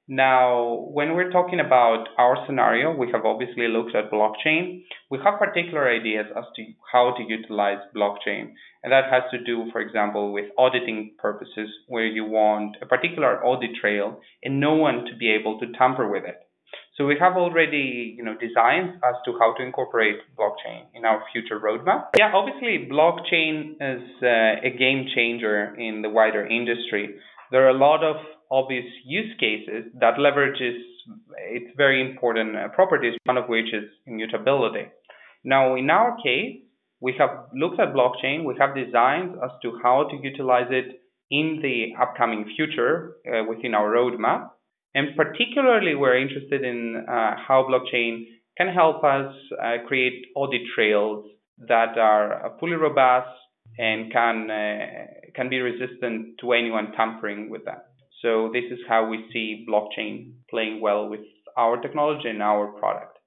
Now, 0.08 0.88
when 0.92 1.14
we're 1.14 1.30
talking 1.30 1.60
about 1.60 2.08
our 2.18 2.38
scenario, 2.46 2.96
we 2.96 3.12
have 3.12 3.26
obviously 3.26 3.68
looked 3.68 3.96
at 3.96 4.12
blockchain. 4.12 4.84
We 5.12 5.20
have 5.24 5.38
particular 5.38 5.90
ideas 5.90 6.28
as 6.38 6.46
to 6.56 6.66
how 6.92 7.14
to 7.18 7.24
utilize 7.28 7.80
blockchain. 7.94 8.54
And 8.82 8.94
that 8.94 9.12
has 9.12 9.24
to 9.32 9.44
do, 9.44 9.70
for 9.74 9.82
example, 9.82 10.32
with 10.32 10.46
auditing 10.58 11.16
purposes, 11.20 11.70
where 11.88 12.06
you 12.06 12.24
want 12.24 12.78
a 12.82 12.86
particular 12.86 13.46
audit 13.46 13.76
trail 13.80 14.20
and 14.42 14.60
no 14.62 14.74
one 14.74 15.06
to 15.06 15.16
be 15.18 15.30
able 15.30 15.60
to 15.60 15.72
tamper 15.78 16.10
with 16.10 16.24
it. 16.24 16.40
So 16.96 17.08
we 17.08 17.18
have 17.20 17.34
already, 17.34 18.14
you 18.16 18.24
know, 18.24 18.36
designs 18.36 19.00
as 19.04 19.16
to 19.26 19.34
how 19.40 19.56
to 19.58 19.64
incorporate 19.64 20.18
blockchain 20.38 20.86
in 20.94 21.06
our 21.06 21.24
future 21.32 21.60
roadmap. 21.60 22.10
Yeah, 22.18 22.32
obviously, 22.34 22.88
blockchain 22.92 23.72
is 23.82 24.04
uh, 24.22 24.68
a 24.68 24.70
game 24.78 25.08
changer 25.16 25.74
in 25.76 26.04
the 26.04 26.10
wider 26.10 26.46
industry. 26.46 27.16
There 27.50 27.66
are 27.66 27.70
a 27.70 27.78
lot 27.78 28.04
of 28.04 28.18
obvious 28.52 28.86
use 29.06 29.34
cases 29.40 29.92
that 30.00 30.16
leverages 30.20 30.78
its 31.50 31.72
very 31.76 32.00
important 32.00 32.56
uh, 32.56 32.68
properties, 32.70 33.16
one 33.26 33.38
of 33.38 33.50
which 33.50 33.74
is 33.74 33.86
immutability. 34.06 34.86
Now, 35.44 35.76
in 35.76 35.90
our 35.90 36.16
case, 36.18 36.62
we 37.02 37.16
have 37.18 37.48
looked 37.54 37.80
at 37.80 37.94
blockchain, 37.94 38.46
we 38.46 38.56
have 38.60 38.76
designs 38.76 39.36
as 39.44 39.52
to 39.64 39.80
how 39.82 40.08
to 40.10 40.18
utilize 40.22 40.68
it 40.70 41.02
in 41.30 41.60
the 41.62 41.94
upcoming 42.02 42.46
future 42.56 43.16
uh, 43.28 43.44
within 43.50 43.74
our 43.74 43.92
roadmap. 43.92 44.52
And 44.96 45.16
particularly, 45.16 45.96
we're 45.96 46.18
interested 46.18 46.64
in 46.64 47.06
uh, 47.08 47.36
how 47.48 47.68
blockchain 47.70 48.26
can 48.58 48.68
help 48.68 49.04
us 49.04 49.34
uh, 49.62 49.88
create 49.88 50.26
audit 50.36 50.62
trails 50.76 51.26
that 51.68 51.98
are 51.98 52.46
uh, 52.46 52.50
fully 52.60 52.76
robust 52.76 53.30
and 53.78 54.12
can 54.12 54.50
uh, 54.52 55.06
can 55.36 55.50
be 55.50 55.60
resistant 55.60 56.38
to 56.40 56.54
anyone 56.54 56.92
tampering 56.96 57.50
with 57.50 57.66
them. 57.66 57.80
So 58.22 58.50
this 58.54 58.66
is 58.72 58.80
how 58.88 59.08
we 59.08 59.26
see 59.34 59.66
blockchain 59.70 60.34
playing 60.50 60.80
well 60.80 61.10
with 61.10 61.22
our 61.58 61.82
technology 61.82 62.30
and 62.30 62.42
our 62.42 62.68
product. 62.80 63.18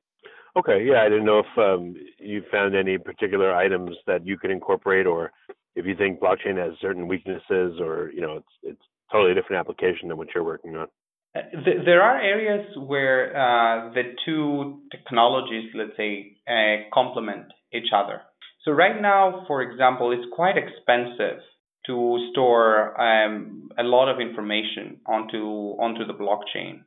Okay, 0.56 0.86
yeah, 0.88 1.02
I 1.02 1.08
didn't 1.08 1.26
know 1.26 1.40
if 1.40 1.58
um, 1.58 1.94
you 2.18 2.42
found 2.50 2.74
any 2.74 2.96
particular 2.96 3.54
items 3.54 3.90
that 4.06 4.26
you 4.26 4.38
could 4.38 4.50
incorporate, 4.50 5.06
or 5.06 5.30
if 5.74 5.84
you 5.84 5.94
think 5.94 6.18
blockchain 6.18 6.56
has 6.56 6.78
certain 6.80 7.08
weaknesses, 7.08 7.78
or 7.80 8.10
you 8.14 8.22
know, 8.22 8.36
it's 8.36 8.54
it's 8.62 8.82
totally 9.12 9.34
different 9.34 9.60
application 9.60 10.08
than 10.08 10.16
what 10.16 10.28
you're 10.34 10.44
working 10.44 10.76
on. 10.76 10.86
There 11.84 12.02
are 12.02 12.20
areas 12.20 12.66
where 12.76 13.36
uh, 13.36 13.92
the 13.92 14.14
two 14.24 14.80
technologies, 14.90 15.70
let's 15.74 15.96
say, 15.96 16.36
uh, 16.48 16.88
complement 16.92 17.46
each 17.72 17.90
other. 17.94 18.22
So 18.64 18.72
right 18.72 19.00
now, 19.00 19.44
for 19.46 19.62
example, 19.62 20.12
it's 20.12 20.26
quite 20.34 20.56
expensive 20.56 21.38
to 21.86 22.28
store 22.32 23.00
um, 23.00 23.68
a 23.78 23.84
lot 23.84 24.08
of 24.08 24.20
information 24.20 25.00
onto 25.06 25.76
onto 25.78 26.04
the 26.04 26.14
blockchain. 26.14 26.80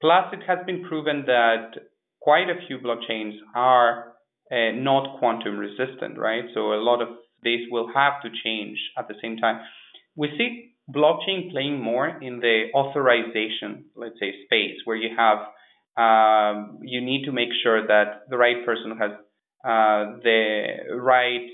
Plus, 0.00 0.32
it 0.32 0.40
has 0.46 0.58
been 0.64 0.82
proven 0.88 1.24
that 1.26 1.72
quite 2.20 2.48
a 2.48 2.66
few 2.66 2.78
blockchains 2.78 3.34
are 3.54 4.14
uh, 4.50 4.72
not 4.74 5.18
quantum 5.18 5.58
resistant, 5.58 6.18
right? 6.18 6.44
So 6.54 6.72
a 6.72 6.80
lot 6.82 7.02
of 7.02 7.08
these 7.42 7.68
will 7.70 7.88
have 7.94 8.22
to 8.22 8.28
change 8.44 8.78
at 8.96 9.08
the 9.08 9.14
same 9.22 9.36
time. 9.36 9.60
We 10.16 10.28
see 10.38 10.74
blockchain 10.92 11.50
playing 11.50 11.80
more 11.80 12.08
in 12.08 12.40
the 12.40 12.66
authorization, 12.74 13.84
let's 13.96 14.18
say, 14.20 14.32
space 14.44 14.76
where 14.84 14.96
you 14.96 15.10
have 15.16 15.38
um, 15.96 16.78
you 16.82 17.00
need 17.00 17.24
to 17.24 17.32
make 17.32 17.50
sure 17.62 17.86
that 17.86 18.22
the 18.30 18.36
right 18.36 18.64
person 18.64 18.96
has 18.98 19.10
uh, 19.64 20.16
the 20.22 20.94
right 20.94 21.48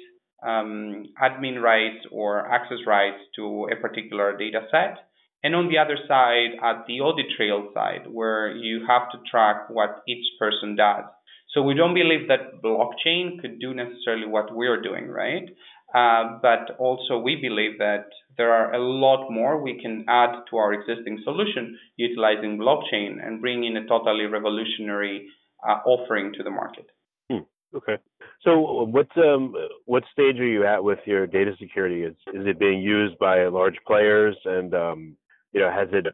um, 0.46 1.06
admin 1.20 1.60
rights 1.60 2.06
or 2.12 2.46
access 2.46 2.78
rights 2.86 3.18
to 3.36 3.68
a 3.72 3.76
particular 3.76 4.36
data 4.36 4.60
set. 4.70 5.08
And 5.42 5.54
on 5.54 5.68
the 5.68 5.78
other 5.78 5.96
side, 6.08 6.58
at 6.62 6.86
the 6.86 7.00
audit 7.00 7.26
trail 7.36 7.70
side, 7.74 8.06
where 8.10 8.54
you 8.54 8.84
have 8.86 9.10
to 9.12 9.18
track 9.30 9.68
what 9.70 10.02
each 10.08 10.24
person 10.38 10.76
does. 10.76 11.04
So 11.52 11.62
we 11.62 11.74
don't 11.74 11.94
believe 11.94 12.28
that 12.28 12.62
blockchain 12.62 13.40
could 13.40 13.60
do 13.60 13.72
necessarily 13.72 14.26
what 14.26 14.54
we're 14.54 14.82
doing, 14.82 15.08
right? 15.08 15.48
Uh, 15.96 16.38
but 16.42 16.76
also 16.78 17.16
we 17.18 17.36
believe 17.36 17.78
that 17.78 18.04
there 18.36 18.52
are 18.52 18.74
a 18.74 18.78
lot 18.78 19.30
more 19.30 19.62
we 19.62 19.80
can 19.80 20.04
add 20.08 20.32
to 20.50 20.58
our 20.58 20.74
existing 20.74 21.18
solution 21.24 21.78
utilizing 21.96 22.58
blockchain 22.58 23.12
and 23.24 23.40
bring 23.40 23.64
in 23.64 23.78
a 23.78 23.86
totally 23.86 24.26
revolutionary 24.26 25.26
uh, 25.66 25.78
offering 25.86 26.34
to 26.34 26.42
the 26.42 26.50
market. 26.50 26.86
Hmm. 27.30 27.44
Okay. 27.74 27.96
So 28.42 28.84
what 28.84 29.08
um 29.16 29.54
what 29.86 30.02
stage 30.12 30.38
are 30.38 30.46
you 30.56 30.66
at 30.66 30.84
with 30.84 30.98
your 31.06 31.26
data 31.26 31.52
security? 31.58 32.02
Is 32.02 32.14
is 32.34 32.46
it 32.46 32.58
being 32.58 32.82
used 32.82 33.18
by 33.18 33.46
large 33.46 33.78
players 33.86 34.36
and 34.44 34.74
um 34.74 35.16
you 35.52 35.60
know 35.60 35.70
has 35.70 35.88
it 35.92 36.06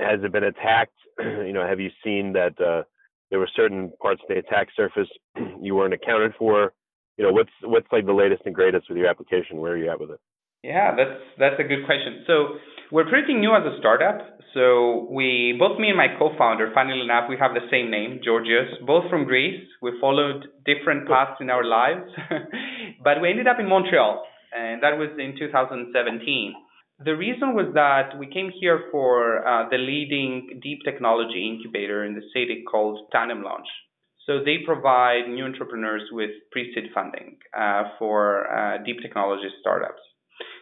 has 0.00 0.18
it 0.24 0.32
been 0.32 0.44
attacked? 0.44 0.98
you 1.20 1.52
know, 1.52 1.64
have 1.64 1.78
you 1.78 1.90
seen 2.04 2.32
that 2.32 2.60
uh 2.60 2.82
there 3.30 3.38
were 3.38 3.50
certain 3.54 3.92
parts 4.02 4.22
of 4.22 4.28
the 4.28 4.40
attack 4.40 4.68
surface 4.74 5.08
you 5.62 5.76
weren't 5.76 5.94
accounted 5.94 6.32
for? 6.36 6.72
You 7.18 7.26
know, 7.26 7.32
what's 7.32 7.50
what's 7.64 7.90
like 7.90 8.06
the 8.06 8.14
latest 8.14 8.42
and 8.46 8.54
greatest 8.54 8.88
with 8.88 8.96
your 8.96 9.08
application? 9.08 9.58
Where 9.58 9.72
are 9.72 9.76
you 9.76 9.90
at 9.90 9.98
with 9.98 10.10
it? 10.10 10.20
Yeah, 10.62 10.94
that's 10.96 11.18
that's 11.38 11.58
a 11.58 11.64
good 11.64 11.84
question. 11.84 12.22
So 12.26 12.62
we're 12.92 13.10
pretty 13.10 13.34
new 13.34 13.54
as 13.54 13.66
a 13.66 13.76
startup. 13.78 14.38
So 14.54 15.08
we 15.10 15.54
both 15.58 15.78
me 15.78 15.88
and 15.88 15.96
my 15.96 16.06
co-founder, 16.18 16.70
funnily 16.72 17.02
enough, 17.02 17.28
we 17.28 17.36
have 17.36 17.52
the 17.52 17.66
same 17.70 17.90
name, 17.90 18.20
Georgios, 18.24 18.70
both 18.86 19.10
from 19.10 19.24
Greece. 19.24 19.60
We 19.82 19.92
followed 20.00 20.46
different 20.64 21.06
paths 21.06 21.36
in 21.40 21.50
our 21.50 21.64
lives, 21.64 22.08
but 23.04 23.20
we 23.20 23.28
ended 23.28 23.46
up 23.46 23.58
in 23.60 23.68
Montreal, 23.68 24.24
and 24.56 24.82
that 24.82 24.96
was 24.96 25.10
in 25.18 25.36
2017. 25.38 26.54
The 27.04 27.14
reason 27.14 27.54
was 27.54 27.70
that 27.74 28.18
we 28.18 28.26
came 28.26 28.50
here 28.58 28.88
for 28.90 29.46
uh, 29.46 29.68
the 29.68 29.76
leading 29.76 30.60
deep 30.62 30.80
technology 30.84 31.46
incubator 31.46 32.04
in 32.04 32.14
the 32.14 32.24
city 32.32 32.64
called 32.68 32.98
Tandem 33.12 33.42
Launch. 33.42 33.68
So 34.28 34.44
they 34.44 34.58
provide 34.64 35.26
new 35.26 35.44
entrepreneurs 35.46 36.02
with 36.12 36.30
pre-seed 36.52 36.90
funding 36.94 37.38
uh, 37.58 37.84
for 37.98 38.44
uh, 38.52 38.76
deep 38.84 38.98
technology 39.00 39.48
startups. 39.62 40.02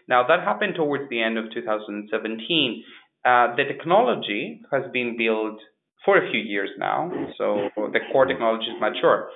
Now 0.08 0.24
that 0.28 0.44
happened 0.44 0.74
towards 0.76 1.10
the 1.10 1.20
end 1.20 1.36
of 1.36 1.46
2017. 1.52 2.84
Uh, 3.24 3.56
the 3.56 3.64
technology 3.64 4.60
has 4.70 4.84
been 4.92 5.16
built 5.18 5.58
for 6.04 6.16
a 6.16 6.30
few 6.30 6.38
years 6.38 6.70
now, 6.78 7.10
so 7.36 7.68
the 7.92 7.98
core 8.12 8.26
technology 8.26 8.66
is 8.66 8.80
mature. 8.80 9.30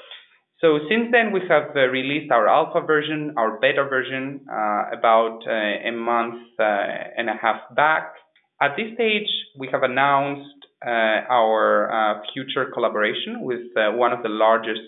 So 0.61 0.79
since 0.89 1.09
then, 1.11 1.33
we 1.33 1.41
have 1.49 1.75
uh, 1.75 1.89
released 1.89 2.31
our 2.31 2.47
alpha 2.47 2.83
version, 2.87 3.35
our 3.37 3.59
beta 3.59 3.83
version, 3.91 4.47
uh, 4.49 4.97
about 4.97 5.41
uh, 5.49 5.89
a 5.89 5.91
month 5.91 6.37
and 6.59 7.29
a 7.29 7.35
half 7.35 7.63
back. 7.75 8.13
At 8.63 8.77
this 8.77 8.95
stage, 8.95 9.27
we 9.59 9.69
have 9.73 9.83
announced 9.83 10.60
our 10.85 11.91
uh, 11.91 12.21
future 12.33 12.71
collaboration 12.73 13.41
with 13.41 13.61
one 13.75 14.13
of 14.13 14.23
the 14.23 14.29
largest 14.29 14.81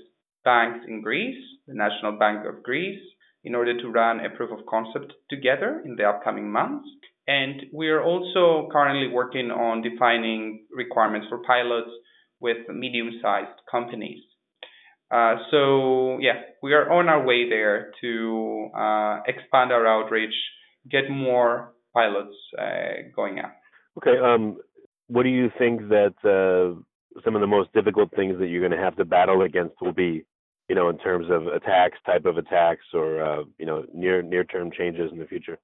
banks 0.45 0.81
in 0.89 1.03
Greece, 1.03 1.43
the 1.67 1.75
National 1.75 2.19
Bank 2.19 2.47
of 2.47 2.63
Greece, 2.63 3.01
in 3.45 3.55
order 3.55 3.77
to 3.81 3.89
run 3.89 4.25
a 4.25 4.31
proof 4.31 4.51
of 4.51 4.65
concept 4.67 5.13
together 5.29 5.83
in 5.85 5.97
the 5.97 6.05
upcoming 6.05 6.51
months. 6.51 6.89
And 7.27 7.63
we 7.73 7.89
are 7.89 8.03
also 8.03 8.69
currently 8.73 9.09
working 9.13 9.51
on 9.51 9.83
defining 9.83 10.67
requirements 10.75 11.27
for 11.29 11.39
pilots 11.39 11.91
with 12.41 12.69
medium-sized 12.69 13.61
companies. 13.71 14.23
Uh, 15.11 15.37
so 15.51 16.19
yeah, 16.21 16.41
we 16.63 16.73
are 16.73 16.91
on 16.91 17.09
our 17.09 17.25
way 17.25 17.49
there 17.49 17.93
to 18.01 18.71
uh, 18.77 19.21
expand 19.27 19.71
our 19.71 19.87
outreach, 19.87 20.35
get 20.91 21.11
more 21.11 21.75
pilots 21.95 22.35
uh, 22.59 23.11
going 23.15 23.39
out. 23.39 23.53
Okay. 23.99 24.19
Um, 24.19 24.57
what 25.13 25.25
do 25.25 25.29
you 25.29 25.51
think 25.59 25.89
that 25.89 26.15
uh, 26.25 26.81
some 27.25 27.35
of 27.35 27.41
the 27.41 27.47
most 27.47 27.73
difficult 27.75 28.11
things 28.17 28.39
that 28.39 28.47
you're 28.47 28.67
going 28.67 28.79
to 28.79 28.85
have 28.85 28.97
to 28.97 29.05
battle 29.05 29.43
against 29.43 29.75
will 29.81 29.93
be? 29.93 30.25
You 30.69 30.77
know, 30.77 30.89
in 30.89 30.97
terms 30.99 31.27
of 31.29 31.49
attacks, 31.49 31.99
type 32.07 32.25
of 32.25 32.39
attacks, 32.39 32.85
or 32.95 33.23
uh, 33.23 33.43
you 33.59 33.67
know, 33.67 33.85
near 33.93 34.23
near 34.23 34.45
term 34.45 34.71
changes 34.77 35.11
in 35.13 35.19
the 35.19 35.27
future. 35.27 35.59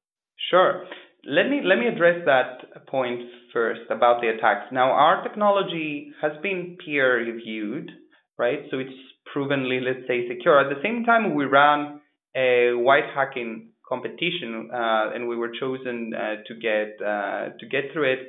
Sure. 0.50 0.84
Let 1.24 1.48
me 1.48 1.60
let 1.64 1.78
me 1.78 1.86
address 1.86 2.24
that 2.26 2.86
point 2.86 3.20
first 3.52 3.82
about 3.90 4.20
the 4.20 4.28
attacks. 4.28 4.66
Now, 4.70 4.90
our 4.90 5.22
technology 5.26 6.12
has 6.20 6.32
been 6.42 6.76
peer 6.84 7.24
reviewed, 7.24 7.90
right? 8.38 8.60
So 8.70 8.78
it's 8.78 8.98
provenly, 9.32 9.80
let's 9.80 10.06
say, 10.06 10.28
secure. 10.28 10.60
At 10.60 10.68
the 10.74 10.82
same 10.82 11.04
time, 11.04 11.34
we 11.34 11.44
ran 11.44 12.00
a 12.36 12.72
white 12.74 13.08
hacking 13.14 13.70
competition, 13.88 14.70
uh, 14.72 15.10
and 15.14 15.28
we 15.28 15.36
were 15.36 15.50
chosen 15.58 16.12
uh, 16.14 16.42
to 16.46 16.54
get 16.54 17.00
uh, 17.04 17.56
to 17.58 17.66
get 17.70 17.92
through 17.92 18.12
it. 18.12 18.20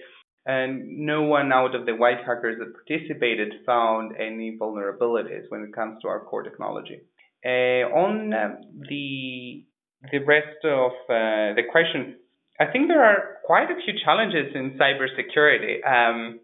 And 0.45 1.05
no 1.05 1.23
one 1.23 1.51
out 1.51 1.75
of 1.75 1.85
the 1.85 1.95
white 1.95 2.23
hackers 2.25 2.57
that 2.59 2.73
participated 2.73 3.53
found 3.65 4.15
any 4.17 4.57
vulnerabilities 4.59 5.43
when 5.49 5.63
it 5.63 5.73
comes 5.73 6.01
to 6.01 6.07
our 6.07 6.21
core 6.21 6.43
technology. 6.43 7.01
Uh, 7.45 7.87
on 7.95 8.33
uh, 8.33 8.55
the 8.89 9.63
the 10.11 10.19
rest 10.19 10.63
of 10.65 10.91
uh, 11.09 11.55
the 11.55 11.63
question, 11.71 12.15
I 12.59 12.65
think 12.71 12.87
there 12.87 13.03
are 13.03 13.37
quite 13.45 13.69
a 13.69 13.75
few 13.83 13.93
challenges 14.03 14.53
in 14.55 14.77
cybersecurity. 14.77 15.85
Um, 15.85 16.39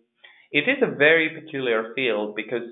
it 0.51 0.69
is 0.69 0.77
a 0.81 0.95
very 0.95 1.29
peculiar 1.29 1.93
field 1.95 2.35
because 2.35 2.69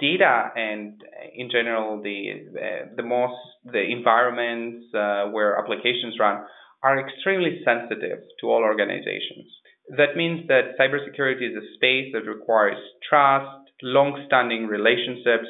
data 0.00 0.50
and 0.56 1.02
uh, 1.02 1.28
in 1.34 1.50
general 1.50 2.02
the 2.02 2.48
uh, 2.56 2.94
the 2.96 3.02
most 3.02 3.36
the 3.64 3.82
environments 3.82 4.86
where 4.92 5.58
applications 5.58 6.16
run 6.18 6.44
are 6.82 6.98
extremely 6.98 7.60
sensitive 7.64 8.20
to 8.40 8.46
all 8.46 8.62
organizations. 8.62 9.52
That 9.90 10.16
means 10.16 10.48
that 10.48 10.78
cybersecurity 10.78 11.50
is 11.50 11.56
a 11.56 11.74
space 11.74 12.12
that 12.12 12.28
requires 12.28 12.78
trust, 13.08 13.70
long-standing 13.82 14.66
relationships. 14.66 15.46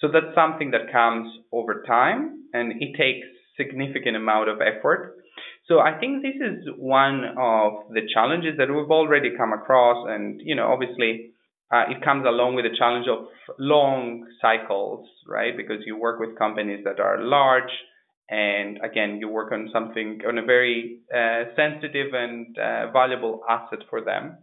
So 0.00 0.08
that's 0.08 0.34
something 0.34 0.70
that 0.70 0.92
comes 0.92 1.28
over 1.52 1.82
time 1.86 2.44
and 2.52 2.80
it 2.80 2.96
takes 2.96 3.26
significant 3.56 4.16
amount 4.16 4.48
of 4.48 4.58
effort. 4.60 5.16
So 5.68 5.80
I 5.80 5.98
think 5.98 6.22
this 6.22 6.36
is 6.36 6.68
one 6.76 7.24
of 7.36 7.90
the 7.90 8.02
challenges 8.12 8.56
that 8.58 8.68
we've 8.68 8.90
already 8.90 9.30
come 9.36 9.52
across 9.52 10.06
and 10.08 10.40
you 10.44 10.54
know 10.54 10.70
obviously 10.72 11.32
uh, 11.72 11.84
it 11.90 12.04
comes 12.04 12.24
along 12.26 12.54
with 12.54 12.64
the 12.64 12.76
challenge 12.78 13.06
of 13.10 13.26
long 13.58 14.26
cycles, 14.40 15.08
right? 15.26 15.56
Because 15.56 15.82
you 15.84 15.98
work 15.98 16.20
with 16.20 16.38
companies 16.38 16.84
that 16.84 17.00
are 17.00 17.20
large, 17.20 17.70
and 18.28 18.78
again, 18.82 19.18
you 19.20 19.28
work 19.28 19.52
on 19.52 19.70
something 19.72 20.20
on 20.26 20.38
a 20.38 20.44
very 20.44 20.98
uh, 21.14 21.44
sensitive 21.54 22.12
and 22.12 22.56
uh, 22.58 22.90
valuable 22.92 23.42
asset 23.48 23.80
for 23.88 24.02
them. 24.02 24.38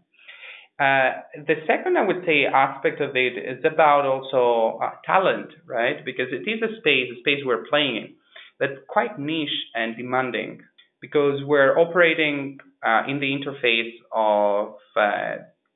Uh, 0.79 1.21
the 1.35 1.55
second, 1.67 1.97
I 1.97 2.05
would 2.05 2.23
say, 2.25 2.45
aspect 2.45 2.99
of 3.01 3.15
it 3.15 3.37
is 3.37 3.63
about 3.63 4.05
also 4.05 4.79
uh, 4.81 4.91
talent, 5.05 5.51
right? 5.67 6.03
Because 6.03 6.27
it 6.31 6.49
is 6.49 6.61
a 6.61 6.77
space, 6.79 7.11
a 7.15 7.19
space 7.19 7.43
we're 7.45 7.65
playing 7.69 7.97
in, 7.97 8.13
that's 8.59 8.79
quite 8.87 9.19
niche 9.19 9.49
and 9.75 9.95
demanding, 9.95 10.61
because 11.01 11.41
we're 11.45 11.77
operating 11.77 12.57
uh, 12.85 13.03
in 13.07 13.19
the 13.19 13.27
interface 13.27 13.91
of 14.11 14.75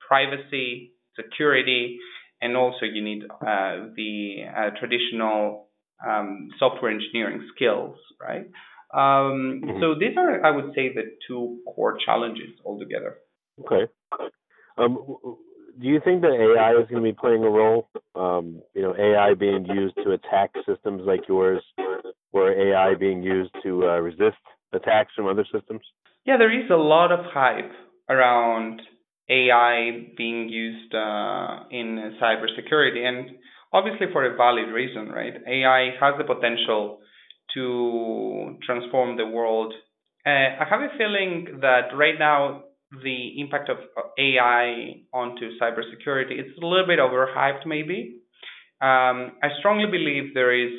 privacy, 0.08 0.94
security, 1.16 2.00
and 2.42 2.56
also 2.56 2.86
you 2.86 3.04
need 3.04 3.24
uh, 3.24 3.88
the 3.96 4.38
uh, 4.56 4.70
traditional 4.80 5.67
um, 6.06 6.50
software 6.60 6.92
engineering 6.92 7.48
skills, 7.56 7.98
right? 8.22 8.46
Um, 8.94 9.62
mm-hmm. 9.64 9.82
So 9.82 9.96
these 10.00 10.18
are, 10.18 10.46
I 10.46 10.52
would 10.52 10.74
say, 10.76 10.94
the 10.94 11.04
two 11.28 11.60
core 11.68 11.98
challenges 12.06 12.50
altogether. 12.66 13.18
Okay. 13.60 13.92
Um, 14.78 14.98
do 15.80 15.88
you 15.88 16.00
think 16.04 16.22
that 16.22 16.32
AI 16.32 16.80
is 16.80 16.88
going 16.90 17.04
to 17.04 17.10
be 17.10 17.14
playing 17.14 17.44
a 17.44 17.50
role? 17.50 17.90
Um, 18.16 18.62
you 18.74 18.82
know, 18.82 18.96
AI 18.98 19.34
being 19.34 19.66
used 19.66 19.96
to 20.04 20.12
attack 20.12 20.52
systems 20.66 21.04
like 21.06 21.28
yours, 21.28 21.62
or 22.32 22.52
AI 22.52 22.96
being 22.96 23.24
used 23.24 23.52
to 23.64 23.84
uh, 23.84 24.00
resist 24.00 24.38
attacks 24.74 25.12
from 25.16 25.28
other 25.28 25.46
systems? 25.52 25.82
Yeah, 26.26 26.38
there 26.38 26.52
is 26.52 26.70
a 26.70 26.76
lot 26.76 27.12
of 27.12 27.20
hype 27.26 27.72
around 28.10 28.82
AI 29.30 30.08
being 30.18 30.50
used 30.50 30.94
uh, 30.94 31.64
in 31.72 32.18
cybersecurity, 32.22 33.06
and 33.06 33.30
obviously 33.74 34.08
for 34.12 34.26
a 34.26 34.36
valid 34.36 34.70
reason, 34.74 35.10
right? 35.10 35.34
AI 35.48 35.92
has 36.00 36.16
the 36.18 36.24
potential 36.24 37.00
to 37.54 38.58
transform 38.66 39.18
the 39.18 39.26
world. 39.26 39.74
Uh, 40.26 40.30
I 40.60 40.66
have 40.70 40.82
a 40.82 40.98
feeling 40.98 41.60
that 41.62 41.96
right 41.96 42.18
now 42.20 42.64
the 43.04 43.40
impact 43.40 43.70
of 43.70 43.78
AI 44.18 45.02
onto 45.14 45.58
cybersecurity 45.60 46.40
is 46.40 46.52
a 46.62 46.66
little 46.66 46.88
bit 46.88 47.00
overhyped, 47.00 47.66
maybe. 47.66 48.20
Um, 48.82 49.34
I 49.42 49.50
strongly 49.60 49.90
believe 49.90 50.34
there 50.34 50.54
is 50.54 50.74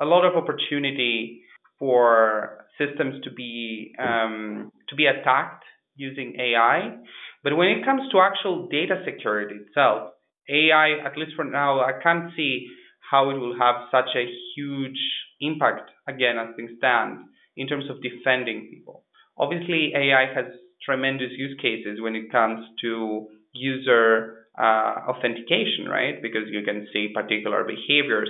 a 0.00 0.04
lot 0.04 0.24
of 0.24 0.36
opportunity 0.36 1.42
for 1.78 2.66
systems 2.78 3.22
to 3.24 3.30
be 3.30 3.94
um, 3.98 4.70
to 4.88 4.96
be 4.96 5.06
attacked 5.06 5.64
using 5.94 6.36
AI. 6.38 6.96
But 7.42 7.56
when 7.56 7.68
it 7.68 7.84
comes 7.84 8.02
to 8.12 8.20
actual 8.20 8.68
data 8.68 9.02
security 9.04 9.54
itself, 9.66 10.10
AI, 10.48 10.98
at 11.04 11.16
least 11.16 11.32
for 11.36 11.44
now, 11.44 11.80
I 11.80 11.92
can't 12.02 12.30
see 12.36 12.66
how 13.10 13.30
it 13.30 13.34
will 13.34 13.56
have 13.58 13.76
such 13.90 14.10
a 14.16 14.26
huge 14.54 14.98
impact, 15.40 15.90
again, 16.08 16.36
as 16.38 16.54
things 16.56 16.70
stand, 16.78 17.18
in 17.56 17.66
terms 17.66 17.84
of 17.90 18.02
defending 18.02 18.68
people. 18.70 19.04
Obviously, 19.38 19.92
AI 19.94 20.32
has 20.34 20.46
tremendous 20.84 21.30
use 21.36 21.58
cases 21.60 22.00
when 22.00 22.14
it 22.14 22.30
comes 22.30 22.64
to 22.82 23.28
user 23.52 24.46
uh, 24.58 25.08
authentication, 25.08 25.86
right? 25.88 26.20
Because 26.22 26.48
you 26.50 26.62
can 26.62 26.86
see 26.92 27.08
particular 27.14 27.64
behaviors. 27.64 28.28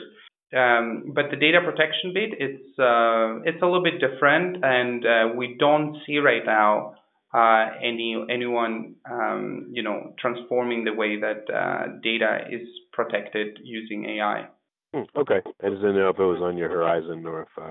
Um, 0.57 1.13
but 1.15 1.27
the 1.31 1.37
data 1.37 1.61
protection 1.65 2.13
bit, 2.15 2.31
it's 2.39 2.79
uh, 2.79 3.43
it's 3.45 3.63
a 3.63 3.67
little 3.67 3.83
bit 3.83 4.01
different, 4.01 4.65
and 4.65 5.05
uh, 5.05 5.35
we 5.35 5.57
don't 5.59 5.97
see 6.07 6.19
right 6.19 6.45
now 6.45 6.95
uh, 7.35 7.67
any 7.83 8.17
anyone 8.31 8.95
um, 9.11 9.69
you 9.73 9.83
know 9.83 10.15
transforming 10.19 10.85
the 10.85 10.93
way 10.93 11.21
that 11.21 11.45
uh, 11.53 11.99
data 12.03 12.47
is 12.51 12.67
protected 12.93 13.59
using 13.63 14.07
AI. 14.07 14.47
Hmm, 14.95 15.03
okay, 15.17 15.41
I 15.63 15.69
just 15.69 15.83
didn't 15.83 15.97
know 15.97 16.11
if 16.11 16.19
it 16.19 16.23
was 16.23 16.41
on 16.43 16.57
your 16.57 16.69
horizon 16.69 17.27
or 17.27 17.43
if 17.43 17.49
uh, 17.59 17.63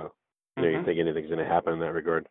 you, 0.57 0.63
know, 0.63 0.67
mm-hmm. 0.67 0.79
you 0.79 0.85
think 0.85 0.99
anything's 0.99 1.29
going 1.29 1.43
to 1.43 1.51
happen 1.51 1.73
in 1.73 1.79
that 1.79 1.93
regard. 1.93 2.27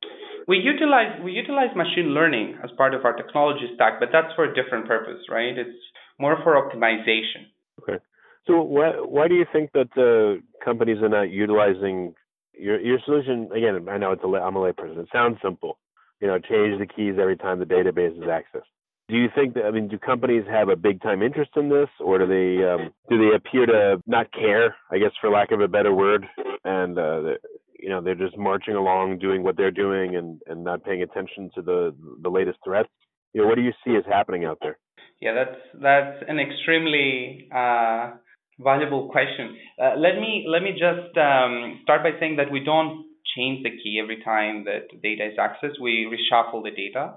We 0.47 0.59
utilize 0.59 1.21
we 1.25 1.33
utilize 1.33 1.75
machine 1.75 2.13
learning 2.13 2.59
as 2.63 2.71
part 2.77 2.95
of 2.95 3.05
our 3.05 3.17
technology 3.17 3.67
stack, 3.75 3.99
but 3.99 4.11
that's 4.13 4.35
for 4.37 4.45
a 4.45 4.55
different 4.55 4.87
purpose, 4.87 5.23
right? 5.31 5.57
It's 5.57 5.79
more 6.19 6.37
for 6.43 6.55
optimization. 6.55 7.49
Okay. 7.83 7.99
So 8.47 8.63
why 8.63 8.91
why 8.91 9.29
do 9.29 9.35
you 9.35 9.47
think 9.53 9.71
that 9.73 9.91
uh, 9.97 10.41
companies 10.65 10.99
are 11.03 11.09
not 11.09 11.31
utilizing 11.31 12.15
your 12.53 12.79
your 12.81 12.99
solution? 13.05 13.49
Again, 13.57 13.89
I 13.89 13.97
know 13.97 14.13
it's 14.13 14.23
a 14.23 14.29
I'm 14.29 14.57
a 14.57 14.61
layperson. 14.61 14.99
It 14.99 15.09
sounds 15.13 15.39
simple, 15.43 15.79
you 16.21 16.27
know, 16.27 16.39
change 16.39 16.79
the 16.79 16.87
keys 16.87 17.15
every 17.21 17.37
time 17.37 17.59
the 17.59 17.65
database 17.65 18.17
is 18.17 18.25
accessed. 18.25 18.71
Do 19.09 19.17
you 19.17 19.29
think 19.35 19.55
that 19.55 19.65
I 19.65 19.71
mean, 19.71 19.89
do 19.89 19.99
companies 19.99 20.45
have 20.51 20.71
a 20.71 20.77
big 20.77 21.03
time 21.03 21.23
interest 21.23 21.51
in 21.57 21.69
this, 21.69 21.89
or 22.01 22.19
do 22.19 22.27
they 22.27 22.65
um, 22.65 22.91
do 23.11 23.19
they 23.19 23.37
appear 23.37 23.67
to 23.67 24.03
not 24.07 24.33
care? 24.33 24.75
I 24.91 24.99
guess, 24.99 25.11
for 25.21 25.31
lack 25.31 25.53
of 25.53 25.61
a 25.61 25.69
better 25.69 25.93
word, 25.95 26.25
and 26.65 26.99
uh, 26.99 27.35
you 27.79 27.91
know, 27.91 28.01
they're 28.01 28.15
just 28.15 28.39
marching 28.39 28.75
along, 28.75 29.19
doing 29.19 29.43
what 29.43 29.59
they're 29.59 29.71
doing, 29.71 30.17
and 30.17 30.41
and 30.47 30.65
not 30.65 30.85
paying 30.85 31.03
attention 31.03 31.51
to 31.55 31.61
the 31.61 31.95
the 32.23 32.31
latest 32.31 32.59
threats. 32.65 32.89
You 33.35 33.43
know, 33.43 33.49
what 33.49 33.57
do 33.57 33.63
you 33.63 33.73
see 33.85 33.91
is 33.91 34.05
happening 34.09 34.47
out 34.47 34.59
there? 34.63 34.79
Yeah, 35.21 35.35
that's 35.35 35.61
that's 35.83 36.25
an 36.27 36.39
extremely 36.39 37.49
uh, 37.55 38.13
valuable 38.59 39.11
question. 39.11 39.57
Uh, 39.79 39.97
let 39.99 40.17
me 40.17 40.47
let 40.49 40.63
me 40.63 40.73
just 40.73 41.17
um, 41.19 41.81
start 41.83 42.03
by 42.03 42.19
saying 42.19 42.37
that 42.37 42.51
we 42.51 42.61
don't 42.61 43.05
change 43.37 43.63
the 43.63 43.71
key 43.71 44.01
every 44.03 44.23
time 44.23 44.65
that 44.65 45.01
data 45.03 45.27
is 45.27 45.39
accessed. 45.39 45.81
We 45.81 46.07
reshuffle 46.07 46.63
the 46.63 46.71
data. 46.71 47.15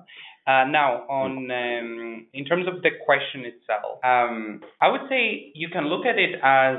Uh, 0.48 0.64
now, 0.64 1.04
on 1.10 1.52
um, 1.52 2.28
in 2.34 2.46
terms 2.46 2.68
of 2.68 2.82
the 2.82 2.92
question 3.06 3.44
itself, 3.46 4.00
um, 4.04 4.62
I 4.82 4.88
would 4.90 5.02
say 5.10 5.52
you 5.56 5.70
can 5.70 5.88
look 5.88 6.06
at 6.06 6.18
it 6.18 6.36
as 6.42 6.78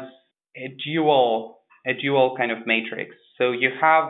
a 0.56 0.74
dual 0.84 1.58
a 1.86 1.92
dual 1.94 2.34
kind 2.36 2.50
of 2.50 2.66
matrix. 2.66 3.14
So 3.36 3.52
you 3.52 3.70
have 3.80 4.04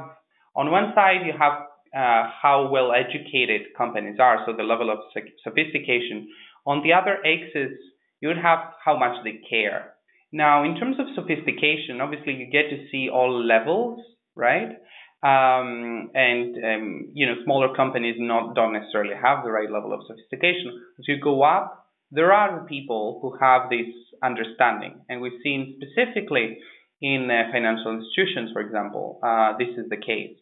on 0.54 0.70
one 0.70 0.92
side 0.94 1.26
you 1.26 1.32
have 1.38 1.62
uh, 1.94 2.30
how 2.42 2.68
well 2.70 2.92
educated 2.92 3.62
companies 3.76 4.18
are, 4.20 4.44
so 4.46 4.52
the 4.56 4.62
level 4.62 4.90
of 4.90 4.98
sophistication. 5.42 6.28
On 6.66 6.82
the 6.82 6.92
other 6.92 7.16
axis, 7.24 7.76
you 8.20 8.28
would 8.28 8.38
have 8.38 8.58
how 8.84 8.98
much 8.98 9.24
they 9.24 9.40
care. 9.48 9.94
Now, 10.32 10.64
in 10.64 10.76
terms 10.76 10.96
of 10.98 11.06
sophistication, 11.14 12.00
obviously 12.00 12.34
you 12.34 12.46
get 12.50 12.68
to 12.70 12.86
see 12.92 13.08
all 13.08 13.42
levels, 13.42 14.00
right? 14.36 14.76
Um, 15.20 16.10
and 16.14 16.54
um, 16.64 17.10
you 17.12 17.26
know, 17.26 17.34
smaller 17.44 17.74
companies 17.74 18.16
not 18.18 18.54
don't 18.54 18.72
necessarily 18.72 19.14
have 19.20 19.44
the 19.44 19.50
right 19.50 19.70
level 19.70 19.92
of 19.92 20.00
sophistication. 20.06 20.80
As 20.98 21.08
you 21.08 21.20
go 21.20 21.42
up, 21.42 21.86
there 22.12 22.32
are 22.32 22.64
people 22.66 23.18
who 23.20 23.36
have 23.44 23.68
this 23.68 23.92
understanding, 24.22 25.00
and 25.08 25.20
we've 25.20 25.40
seen 25.42 25.80
specifically 25.80 26.58
in 27.00 27.28
uh, 27.30 27.50
financial 27.52 27.92
institutions, 27.92 28.50
for 28.52 28.60
example, 28.60 29.20
uh, 29.22 29.56
this 29.58 29.68
is 29.76 29.88
the 29.88 29.96
case. 29.96 30.36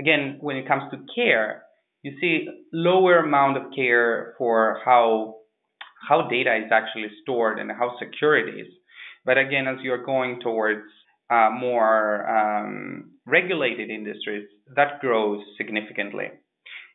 Again, 0.00 0.38
when 0.40 0.56
it 0.56 0.66
comes 0.66 0.84
to 0.92 0.98
care, 1.14 1.62
you 2.02 2.12
see 2.20 2.48
lower 2.72 3.18
amount 3.18 3.56
of 3.56 3.64
care 3.74 4.34
for 4.38 4.78
how 4.84 5.36
how 6.08 6.28
data 6.28 6.56
is 6.56 6.72
actually 6.72 7.08
stored 7.22 7.58
and 7.58 7.70
how 7.70 7.96
secure 7.98 8.36
it 8.38 8.58
is. 8.58 8.68
But 9.24 9.38
again, 9.38 9.68
as 9.68 9.76
you're 9.82 10.04
going 10.04 10.40
towards 10.40 10.86
uh, 11.30 11.50
more 11.50 12.26
um, 12.28 13.10
regulated 13.30 13.90
industries, 13.90 14.46
that 14.76 15.00
grows 15.00 15.40
significantly. 15.56 16.26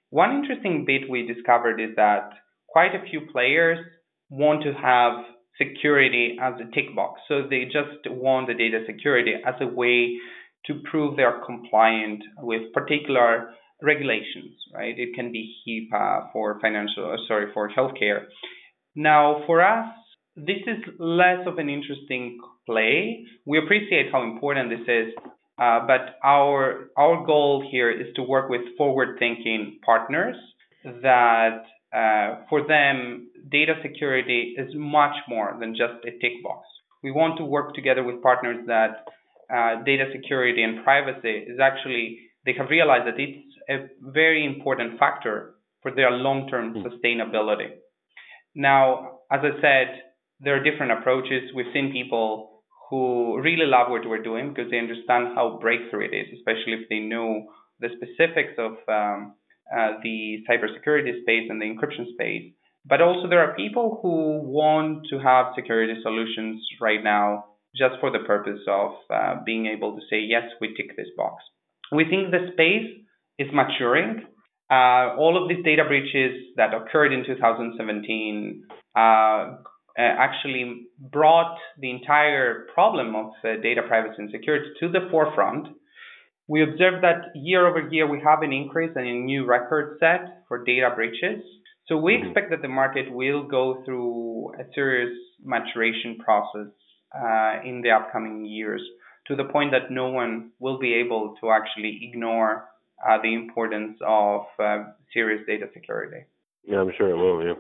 One 0.10 0.32
interesting 0.32 0.86
bit 0.86 1.10
we 1.10 1.26
discovered 1.26 1.80
is 1.80 1.96
that 1.96 2.30
quite 2.68 2.94
a 2.94 3.10
few 3.10 3.22
players 3.32 3.80
want 4.30 4.64
to 4.64 4.74
have 4.74 5.24
security 5.58 6.38
as 6.42 6.54
a 6.56 6.76
tick 6.76 6.96
box. 6.96 7.22
So 7.28 7.44
they 7.50 7.66
just 7.66 8.10
want 8.10 8.48
the 8.48 8.54
data 8.54 8.84
security 8.86 9.34
as 9.46 9.56
a 9.62 9.68
way 9.68 10.18
to 10.66 10.82
prove 10.90 11.16
they're 11.16 11.42
compliant 11.46 12.24
with 12.40 12.74
particular 12.74 13.52
regulations, 13.82 14.56
right? 14.74 14.98
It 14.98 15.10
can 15.16 15.32
be 15.32 15.54
HIPAA 15.68 16.32
for 16.34 16.60
financial, 16.60 17.12
uh, 17.12 17.18
sorry, 17.28 17.52
for 17.54 17.70
healthcare. 17.70 18.26
Now, 18.96 19.44
for 19.46 19.62
us, 19.62 19.88
this 20.36 20.62
is 20.68 20.84
less 21.00 21.46
of 21.46 21.58
an 21.58 21.70
interesting 21.70 22.40
play. 22.66 23.26
We 23.46 23.60
appreciate 23.60 24.12
how 24.12 24.24
important 24.24 24.70
this 24.70 24.88
is, 24.88 25.14
uh, 25.58 25.80
but 25.88 26.18
our 26.24 26.90
our 26.98 27.26
goal 27.26 27.66
here 27.72 27.90
is 27.90 28.08
to 28.16 28.24
work 28.24 28.50
with 28.50 28.62
forward-thinking 28.78 29.80
partners 29.86 30.36
that 30.84 31.64
uh, 31.96 32.44
for 32.50 32.68
them 32.68 33.30
data 33.50 33.74
security 33.82 34.56
is 34.58 34.70
much 34.76 35.16
more 35.30 35.56
than 35.60 35.74
just 35.74 36.04
a 36.06 36.12
tick 36.20 36.44
box. 36.44 36.68
We 37.04 37.12
want 37.12 37.38
to 37.38 37.46
work 37.46 37.74
together 37.74 38.04
with 38.04 38.22
partners 38.22 38.66
that 38.68 39.06
uh, 39.54 39.84
data 39.84 40.06
security 40.12 40.64
and 40.64 40.84
privacy 40.84 41.46
is 41.48 41.60
actually 41.62 42.20
they 42.46 42.54
have 42.58 42.70
realized 42.70 43.08
that 43.08 43.20
it's 43.20 43.56
a 43.70 43.88
very 44.02 44.46
important 44.46 45.00
factor 45.00 45.56
for 45.82 45.92
their 45.92 46.12
long-term 46.12 46.74
mm. 46.74 46.84
sustainability. 46.86 47.70
Now, 48.54 49.20
as 49.32 49.42
I 49.44 49.60
said, 49.62 50.02
there 50.40 50.56
are 50.56 50.64
different 50.64 50.92
approaches. 50.92 51.52
We've 51.56 51.72
seen 51.74 51.92
people 51.92 52.55
who 52.90 53.40
really 53.42 53.66
love 53.66 53.90
what 53.90 54.08
we're 54.08 54.22
doing 54.22 54.54
because 54.54 54.70
they 54.70 54.78
understand 54.78 55.30
how 55.36 55.58
breakthrough 55.62 56.06
it 56.06 56.16
is, 56.16 56.28
especially 56.38 56.74
if 56.74 56.90
they 56.90 57.00
know 57.00 57.46
the 57.80 57.90
specifics 57.98 58.54
of 58.58 58.74
um, 58.88 59.34
uh, 59.76 59.94
the 60.04 60.44
cybersecurity 60.50 61.22
space 61.22 61.48
and 61.50 61.62
the 61.62 61.66
encryption 61.66 62.14
space. 62.14 62.54
But 62.88 63.02
also, 63.02 63.28
there 63.28 63.40
are 63.40 63.56
people 63.56 64.00
who 64.02 64.40
want 64.44 65.08
to 65.10 65.18
have 65.20 65.48
security 65.56 65.96
solutions 66.04 66.62
right 66.80 67.04
now 67.04 67.46
just 67.76 67.96
for 68.00 68.12
the 68.12 68.20
purpose 68.20 68.60
of 68.68 68.92
uh, 69.14 69.36
being 69.46 69.66
able 69.66 69.96
to 69.96 70.02
say, 70.10 70.20
yes, 70.20 70.44
we 70.62 70.74
tick 70.76 70.96
this 70.96 71.08
box. 71.18 71.44
We 71.92 72.06
think 72.06 72.32
the 72.32 72.52
space 72.54 72.90
is 73.40 73.48
maturing. 73.54 74.26
Uh, 74.70 75.16
all 75.18 75.40
of 75.42 75.50
these 75.50 75.64
data 75.64 75.84
breaches 75.84 76.54
that 76.58 76.74
occurred 76.74 77.12
in 77.12 77.26
2017 77.26 78.64
uh, 78.96 79.58
actually 79.98 80.88
brought 81.00 81.58
the 81.80 81.90
entire 81.90 82.68
problem 82.74 83.16
of 83.16 83.32
uh, 83.44 83.62
data 83.62 83.82
privacy 83.88 84.16
and 84.18 84.30
security 84.32 84.72
to 84.80 84.90
the 84.90 85.08
forefront. 85.10 85.68
We 86.48 86.62
observed 86.64 87.04
that 87.04 87.32
year 87.34 87.68
over 87.68 87.88
year 87.90 88.08
we 88.08 88.22
have 88.22 88.42
an 88.42 88.54
increase 88.54 88.92
and 88.96 89.08
a 89.08 89.14
new 89.14 89.46
record 89.46 89.98
set 90.00 90.44
for 90.48 90.64
data 90.64 90.92
breaches. 90.96 91.44
So 91.88 91.98
we 91.98 92.14
mm-hmm. 92.14 92.28
expect 92.28 92.52
that 92.52 92.62
the 92.62 92.68
market 92.68 93.12
will 93.12 93.48
go 93.48 93.84
through 93.86 94.54
a 94.60 94.64
serious 94.74 95.16
maturation 95.44 96.18
process 96.24 96.68
uh, 97.16 97.62
in 97.64 97.82
the 97.82 97.92
upcoming 97.92 98.46
years 98.46 98.82
to 99.28 99.36
the 99.36 99.46
point 99.46 99.72
that 99.72 99.92
no 99.92 100.10
one 100.10 100.52
will 100.60 100.78
be 100.78 100.94
able 100.94 101.36
to 101.42 101.52
actually 101.52 102.00
ignore 102.04 102.66
uh, 103.08 103.18
the 103.22 103.34
importance 103.34 103.98
of 104.06 104.42
uh, 104.60 104.84
serious 105.14 105.42
data 105.48 105.68
security. 105.74 106.26
Yeah, 106.64 106.82
I'm 106.82 106.92
sure 106.98 107.10
it 107.10 107.16
will. 107.16 107.44
Yeah. 107.44 107.54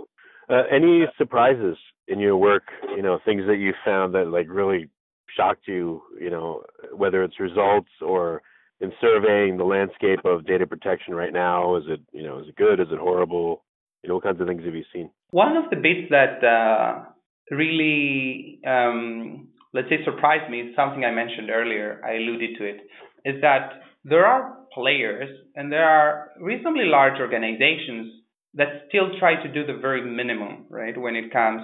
Uh, 0.50 0.63
any 0.71 1.06
surprises 1.17 1.78
in 2.08 2.20
your 2.20 2.38
work? 2.38 2.63
You 2.96 3.02
know, 3.02 3.20
things 3.24 3.44
that 3.48 3.58
you 3.58 3.74
found 3.84 4.13
that 4.15 4.28
like 4.28 4.48
really 4.50 4.89
shocked 5.36 5.68
you. 5.68 6.02
You 6.20 6.30
know, 6.30 6.63
whether 6.94 7.24
it's 7.24 7.39
results 7.39 7.89
or 8.02 8.41
in 8.82 8.91
surveying 9.00 9.58
the 9.58 9.63
landscape 9.63 10.20
of 10.26 10.46
data 10.46 10.68
protection 10.68 11.15
right 11.15 11.34
now. 11.34 11.76
Is 11.78 11.84
it 11.88 12.02
you 12.12 12.24
know 12.24 12.39
is 12.39 12.48
it 12.50 12.56
good? 12.56 12.80
Is 12.80 12.88
it 12.91 13.00
horrible? 13.00 13.63
You 14.04 14.10
know, 14.10 14.15
what 14.15 14.24
kinds 14.24 14.39
of 14.41 14.48
things 14.48 14.63
have 14.65 14.76
you 14.76 14.84
seen? 14.94 15.10
One 15.32 15.58
of 15.58 15.70
the 15.70 15.78
bits 15.78 16.12
that 16.12 16.44
uh, 16.44 17.06
really, 17.50 18.60
um, 18.65 19.48
let's 19.74 19.89
say, 19.89 20.04
surprised 20.06 20.50
me 20.52 20.62
is 20.62 20.76
something 20.76 21.04
I 21.04 21.12
mentioned 21.12 21.50
earlier. 21.50 22.02
I 22.06 22.18
alluded 22.18 22.58
to 22.60 22.65
it. 22.65 22.82
Is 23.26 23.41
that 23.41 23.82
there 24.04 24.26
are 24.26 24.58
players 24.74 25.30
and 25.56 25.72
there 25.72 25.86
are 25.86 26.30
reasonably 26.39 26.86
large 26.86 27.20
organizations 27.20 28.22
that 28.54 28.84
still 28.88 29.18
try 29.20 29.41
to 29.41 29.52
do 29.52 29.65
the 29.65 29.80
very 29.80 30.06
minimum, 30.06 30.65
right, 30.70 30.96
when 30.96 31.15
it 31.15 31.34
comes 31.34 31.63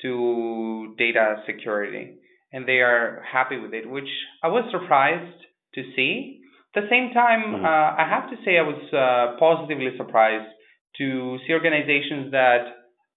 to 0.00 0.94
data 0.98 1.36
security. 1.46 2.16
And 2.52 2.66
they 2.66 2.80
are 2.80 3.22
happy 3.30 3.58
with 3.58 3.72
it, 3.72 3.88
which 3.88 4.08
I 4.42 4.48
was 4.48 4.64
surprised 4.70 5.38
to 5.74 5.82
see. 5.96 6.40
At 6.74 6.82
the 6.84 6.88
same 6.90 7.12
time, 7.12 7.54
mm-hmm. 7.54 7.64
uh, 7.64 7.68
I 7.68 8.06
have 8.08 8.30
to 8.30 8.36
say 8.44 8.58
I 8.58 8.62
was 8.62 8.82
uh, 8.92 9.38
positively 9.38 9.90
surprised 9.96 10.50
to 10.98 11.38
see 11.46 11.52
organizations 11.52 12.32
that 12.32 12.64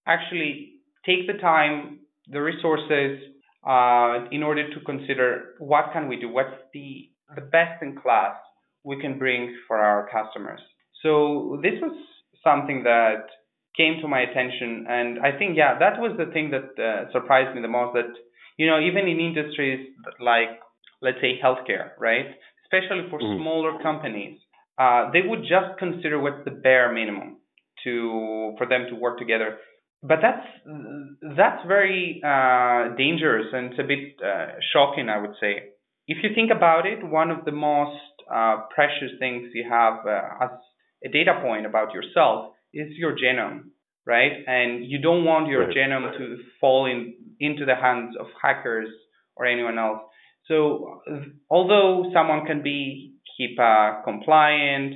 actually 0.06 0.72
take 1.04 1.26
the 1.26 1.38
time 1.40 2.00
the 2.28 2.40
resources 2.40 3.20
uh, 3.66 4.24
in 4.30 4.42
order 4.42 4.68
to 4.72 4.80
consider 4.84 5.54
what 5.58 5.92
can 5.92 6.08
we 6.08 6.16
do, 6.16 6.28
what's 6.28 6.54
the 6.72 7.08
the 7.34 7.42
best 7.42 7.82
in 7.82 7.96
class 7.96 8.36
we 8.84 9.00
can 9.00 9.18
bring 9.18 9.56
for 9.66 9.78
our 9.78 10.08
customers. 10.08 10.60
So 11.02 11.58
this 11.62 11.74
was 11.82 11.96
something 12.44 12.84
that 12.84 13.26
came 13.76 14.00
to 14.02 14.08
my 14.08 14.20
attention, 14.20 14.86
and 14.88 15.18
I 15.20 15.36
think 15.38 15.56
yeah, 15.56 15.78
that 15.78 16.00
was 16.00 16.16
the 16.16 16.32
thing 16.32 16.50
that 16.50 16.74
uh, 16.82 17.12
surprised 17.12 17.54
me 17.54 17.62
the 17.62 17.68
most. 17.68 17.94
That 17.94 18.12
you 18.56 18.66
know, 18.66 18.80
even 18.80 19.08
in 19.08 19.20
industries 19.20 19.88
like 20.20 20.60
let's 21.02 21.18
say 21.20 21.38
healthcare, 21.42 21.90
right, 21.98 22.26
especially 22.64 23.08
for 23.10 23.20
mm. 23.20 23.38
smaller 23.38 23.82
companies, 23.82 24.38
uh, 24.78 25.10
they 25.12 25.22
would 25.26 25.42
just 25.42 25.78
consider 25.78 26.20
what's 26.20 26.44
the 26.44 26.50
bare 26.50 26.92
minimum 26.92 27.38
to 27.84 28.54
for 28.58 28.66
them 28.66 28.86
to 28.88 28.94
work 28.96 29.18
together 29.18 29.58
but 30.02 30.18
that's 30.22 30.46
that's 31.36 31.66
very 31.66 32.20
uh, 32.24 32.94
dangerous 32.96 33.46
and 33.52 33.72
it's 33.72 33.80
a 33.80 33.82
bit 33.82 34.20
uh, 34.22 34.58
shocking, 34.72 35.08
I 35.08 35.18
would 35.18 35.34
say. 35.40 35.72
If 36.06 36.18
you 36.22 36.30
think 36.34 36.50
about 36.54 36.86
it, 36.86 37.04
one 37.04 37.30
of 37.30 37.44
the 37.44 37.52
most 37.52 37.98
uh, 38.32 38.62
precious 38.74 39.10
things 39.18 39.48
you 39.54 39.66
have 39.68 40.06
uh, 40.06 40.44
as 40.44 40.50
a 41.04 41.08
data 41.08 41.40
point 41.42 41.66
about 41.66 41.92
yourself 41.92 42.52
is 42.76 42.96
your 42.96 43.16
genome, 43.16 43.70
right? 44.04 44.32
And 44.46 44.84
you 44.84 44.98
don't 45.00 45.24
want 45.24 45.48
your 45.48 45.66
right. 45.66 45.76
genome 45.76 46.16
to 46.18 46.36
fall 46.60 46.86
in 46.86 47.14
into 47.40 47.64
the 47.64 47.74
hands 47.74 48.14
of 48.18 48.26
hackers 48.42 48.88
or 49.36 49.46
anyone 49.46 49.78
else. 49.78 50.00
So, 50.48 51.00
although 51.50 52.10
someone 52.14 52.46
can 52.46 52.62
be 52.62 53.14
HIPAA 53.38 54.04
compliant, 54.04 54.94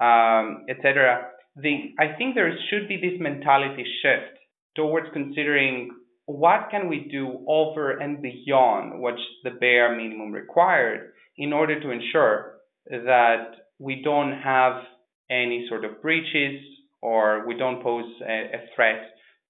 um, 0.00 0.64
etc., 0.68 1.28
the 1.56 1.94
I 1.98 2.16
think 2.16 2.34
there 2.34 2.54
should 2.70 2.88
be 2.88 2.96
this 2.96 3.20
mentality 3.20 3.84
shift 4.02 4.38
towards 4.74 5.06
considering 5.12 5.90
what 6.26 6.68
can 6.70 6.88
we 6.88 7.08
do 7.10 7.44
over 7.46 7.98
and 7.98 8.22
beyond 8.22 9.00
what's 9.00 9.20
the 9.44 9.50
bare 9.50 9.94
minimum 9.94 10.32
required 10.32 11.12
in 11.36 11.52
order 11.52 11.80
to 11.80 11.90
ensure 11.90 12.54
that 12.88 13.52
we 13.78 14.00
don't 14.02 14.32
have 14.40 14.82
any 15.30 15.66
sort 15.68 15.84
of 15.84 16.00
breaches 16.00 16.60
or 17.02 17.46
we 17.46 17.56
don't 17.56 17.82
pose 17.82 18.10
a, 18.26 18.56
a 18.56 18.60
threat 18.74 19.02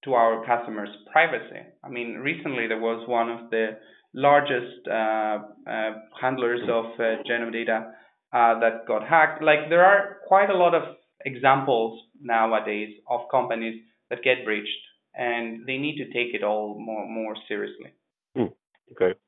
to 0.05 0.15
our 0.15 0.45
customers' 0.45 0.89
privacy. 1.13 1.61
I 1.85 1.89
mean, 1.89 2.15
recently 2.15 2.67
there 2.67 2.81
was 2.81 3.07
one 3.09 3.31
of 3.31 3.51
the 3.51 3.79
largest 4.15 4.89
uh, 4.89 5.39
uh, 5.71 5.93
handlers 6.21 6.61
of 6.69 6.87
uh, 6.99 7.23
genome 7.29 7.53
data 7.53 7.93
uh, 8.33 8.59
that 8.61 8.87
got 8.89 9.07
hacked. 9.07 9.43
Like 9.43 9.69
there 9.69 9.85
are 9.85 10.19
quite 10.27 10.51
a 10.51 10.57
lot 10.57 10.75
of 10.75 10.83
examples 11.25 12.01
nowadays 12.21 12.97
of 13.09 13.21
companies 13.31 13.81
that 14.11 14.23
get 14.23 14.45
breached, 14.45 14.69
and 15.15 15.67
they 15.67 15.77
need 15.77 15.97
to 15.97 16.07
take 16.07 16.35
it 16.35 16.43
all 16.43 16.79
more 16.79 17.07
more 17.09 17.37
seriously. 17.49 17.93
Hmm. 18.35 18.53
Okay. 18.93 19.19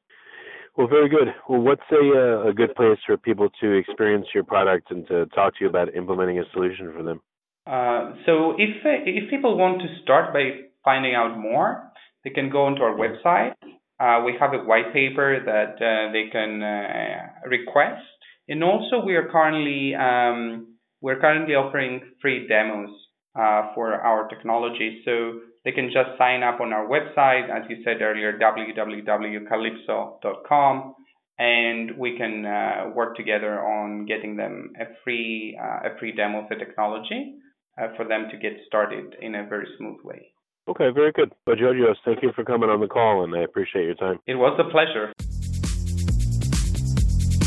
Well, 0.76 0.88
very 0.88 1.08
good. 1.08 1.28
Well, 1.48 1.60
what's 1.60 1.88
a 1.92 2.42
uh, 2.44 2.48
a 2.48 2.52
good 2.52 2.74
place 2.74 2.98
for 3.06 3.16
people 3.16 3.48
to 3.60 3.72
experience 3.72 4.26
your 4.34 4.44
product 4.44 4.90
and 4.90 5.06
to 5.06 5.26
talk 5.26 5.54
to 5.56 5.60
you 5.64 5.68
about 5.68 5.94
implementing 5.94 6.40
a 6.40 6.44
solution 6.52 6.92
for 6.92 7.02
them? 7.02 7.20
Uh, 7.66 8.12
so 8.26 8.52
if 8.58 8.84
if 8.84 9.30
people 9.30 9.56
want 9.56 9.80
to 9.80 9.86
start 10.02 10.34
by 10.34 10.50
finding 10.84 11.14
out 11.14 11.38
more, 11.38 11.90
they 12.22 12.28
can 12.30 12.50
go 12.50 12.64
onto 12.64 12.82
our 12.82 12.94
website. 12.94 13.54
Uh, 13.98 14.22
we 14.24 14.34
have 14.38 14.52
a 14.52 14.58
white 14.58 14.92
paper 14.92 15.40
that 15.44 15.80
uh, 15.80 16.12
they 16.12 16.28
can 16.30 16.62
uh, 16.62 17.48
request, 17.48 18.04
and 18.48 18.62
also 18.62 19.02
we 19.04 19.16
are 19.16 19.28
currently 19.30 19.94
um, 19.94 20.76
we're 21.00 21.18
currently 21.18 21.54
offering 21.54 22.02
free 22.20 22.46
demos 22.46 22.90
uh, 23.34 23.72
for 23.74 23.94
our 23.94 24.28
technology. 24.28 25.00
So 25.06 25.40
they 25.64 25.72
can 25.72 25.86
just 25.86 26.18
sign 26.18 26.42
up 26.42 26.60
on 26.60 26.74
our 26.74 26.86
website, 26.86 27.48
as 27.48 27.62
you 27.70 27.82
said 27.82 28.02
earlier, 28.02 28.38
www.kalepso.com, 28.38 30.94
and 31.38 31.96
we 31.96 32.18
can 32.18 32.44
uh, 32.44 32.90
work 32.94 33.16
together 33.16 33.58
on 33.58 34.04
getting 34.04 34.36
them 34.36 34.74
a 34.78 34.84
free 35.02 35.58
uh, 35.58 35.88
a 35.88 35.96
free 35.98 36.12
demo 36.12 36.42
of 36.42 36.50
the 36.50 36.56
technology 36.56 37.38
uh, 37.80 37.88
for 37.96 38.06
them 38.06 38.26
to 38.30 38.36
get 38.36 38.52
started 38.66 39.14
in 39.20 39.34
a 39.34 39.46
very 39.46 39.66
smooth 39.78 39.98
way. 40.04 40.32
Okay, 40.66 40.90
very 40.90 41.12
good. 41.12 41.32
Well, 41.46 41.56
Georgios, 41.56 41.96
thank 42.04 42.22
you 42.22 42.32
for 42.34 42.44
coming 42.44 42.70
on 42.70 42.80
the 42.80 42.86
call, 42.86 43.22
and 43.24 43.34
I 43.34 43.42
appreciate 43.42 43.84
your 43.84 43.96
time. 43.96 44.18
It 44.26 44.36
was 44.36 44.58
a 44.58 44.70
pleasure. 44.70 45.12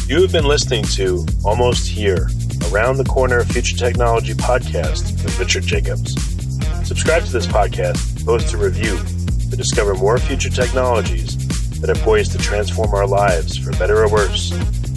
You 0.08 0.22
have 0.22 0.32
been 0.32 0.46
listening 0.46 0.84
to 0.96 1.26
Almost 1.44 1.88
Here, 1.88 2.30
Around 2.72 2.98
the 2.98 3.06
Corner 3.06 3.44
Future 3.44 3.76
Technology 3.76 4.34
podcast 4.34 5.24
with 5.24 5.40
Richard 5.40 5.64
Jacobs. 5.64 6.14
Subscribe 6.88 7.24
to 7.24 7.32
this 7.32 7.48
podcast, 7.48 8.24
post 8.24 8.54
a 8.54 8.58
review 8.58 8.98
to 9.50 9.58
discover 9.58 9.96
more 9.96 10.18
future 10.18 10.50
technologies 10.50 11.36
that 11.80 11.90
are 11.90 12.02
poised 12.04 12.32
to 12.34 12.38
transform 12.38 12.94
our 12.94 13.08
lives 13.08 13.58
for 13.58 13.72
better 13.74 14.04
or 14.04 14.10
worse, 14.10 14.50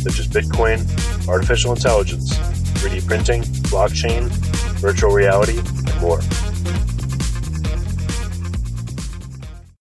such 0.02 0.18
as 0.18 0.28
Bitcoin, 0.28 0.78
artificial 1.26 1.72
intelligence, 1.72 2.34
3D 2.80 3.06
printing, 3.06 3.42
blockchain, 3.70 4.30
virtual 4.80 5.12
reality, 5.12 5.58
and 5.58 6.00
more. 6.00 6.20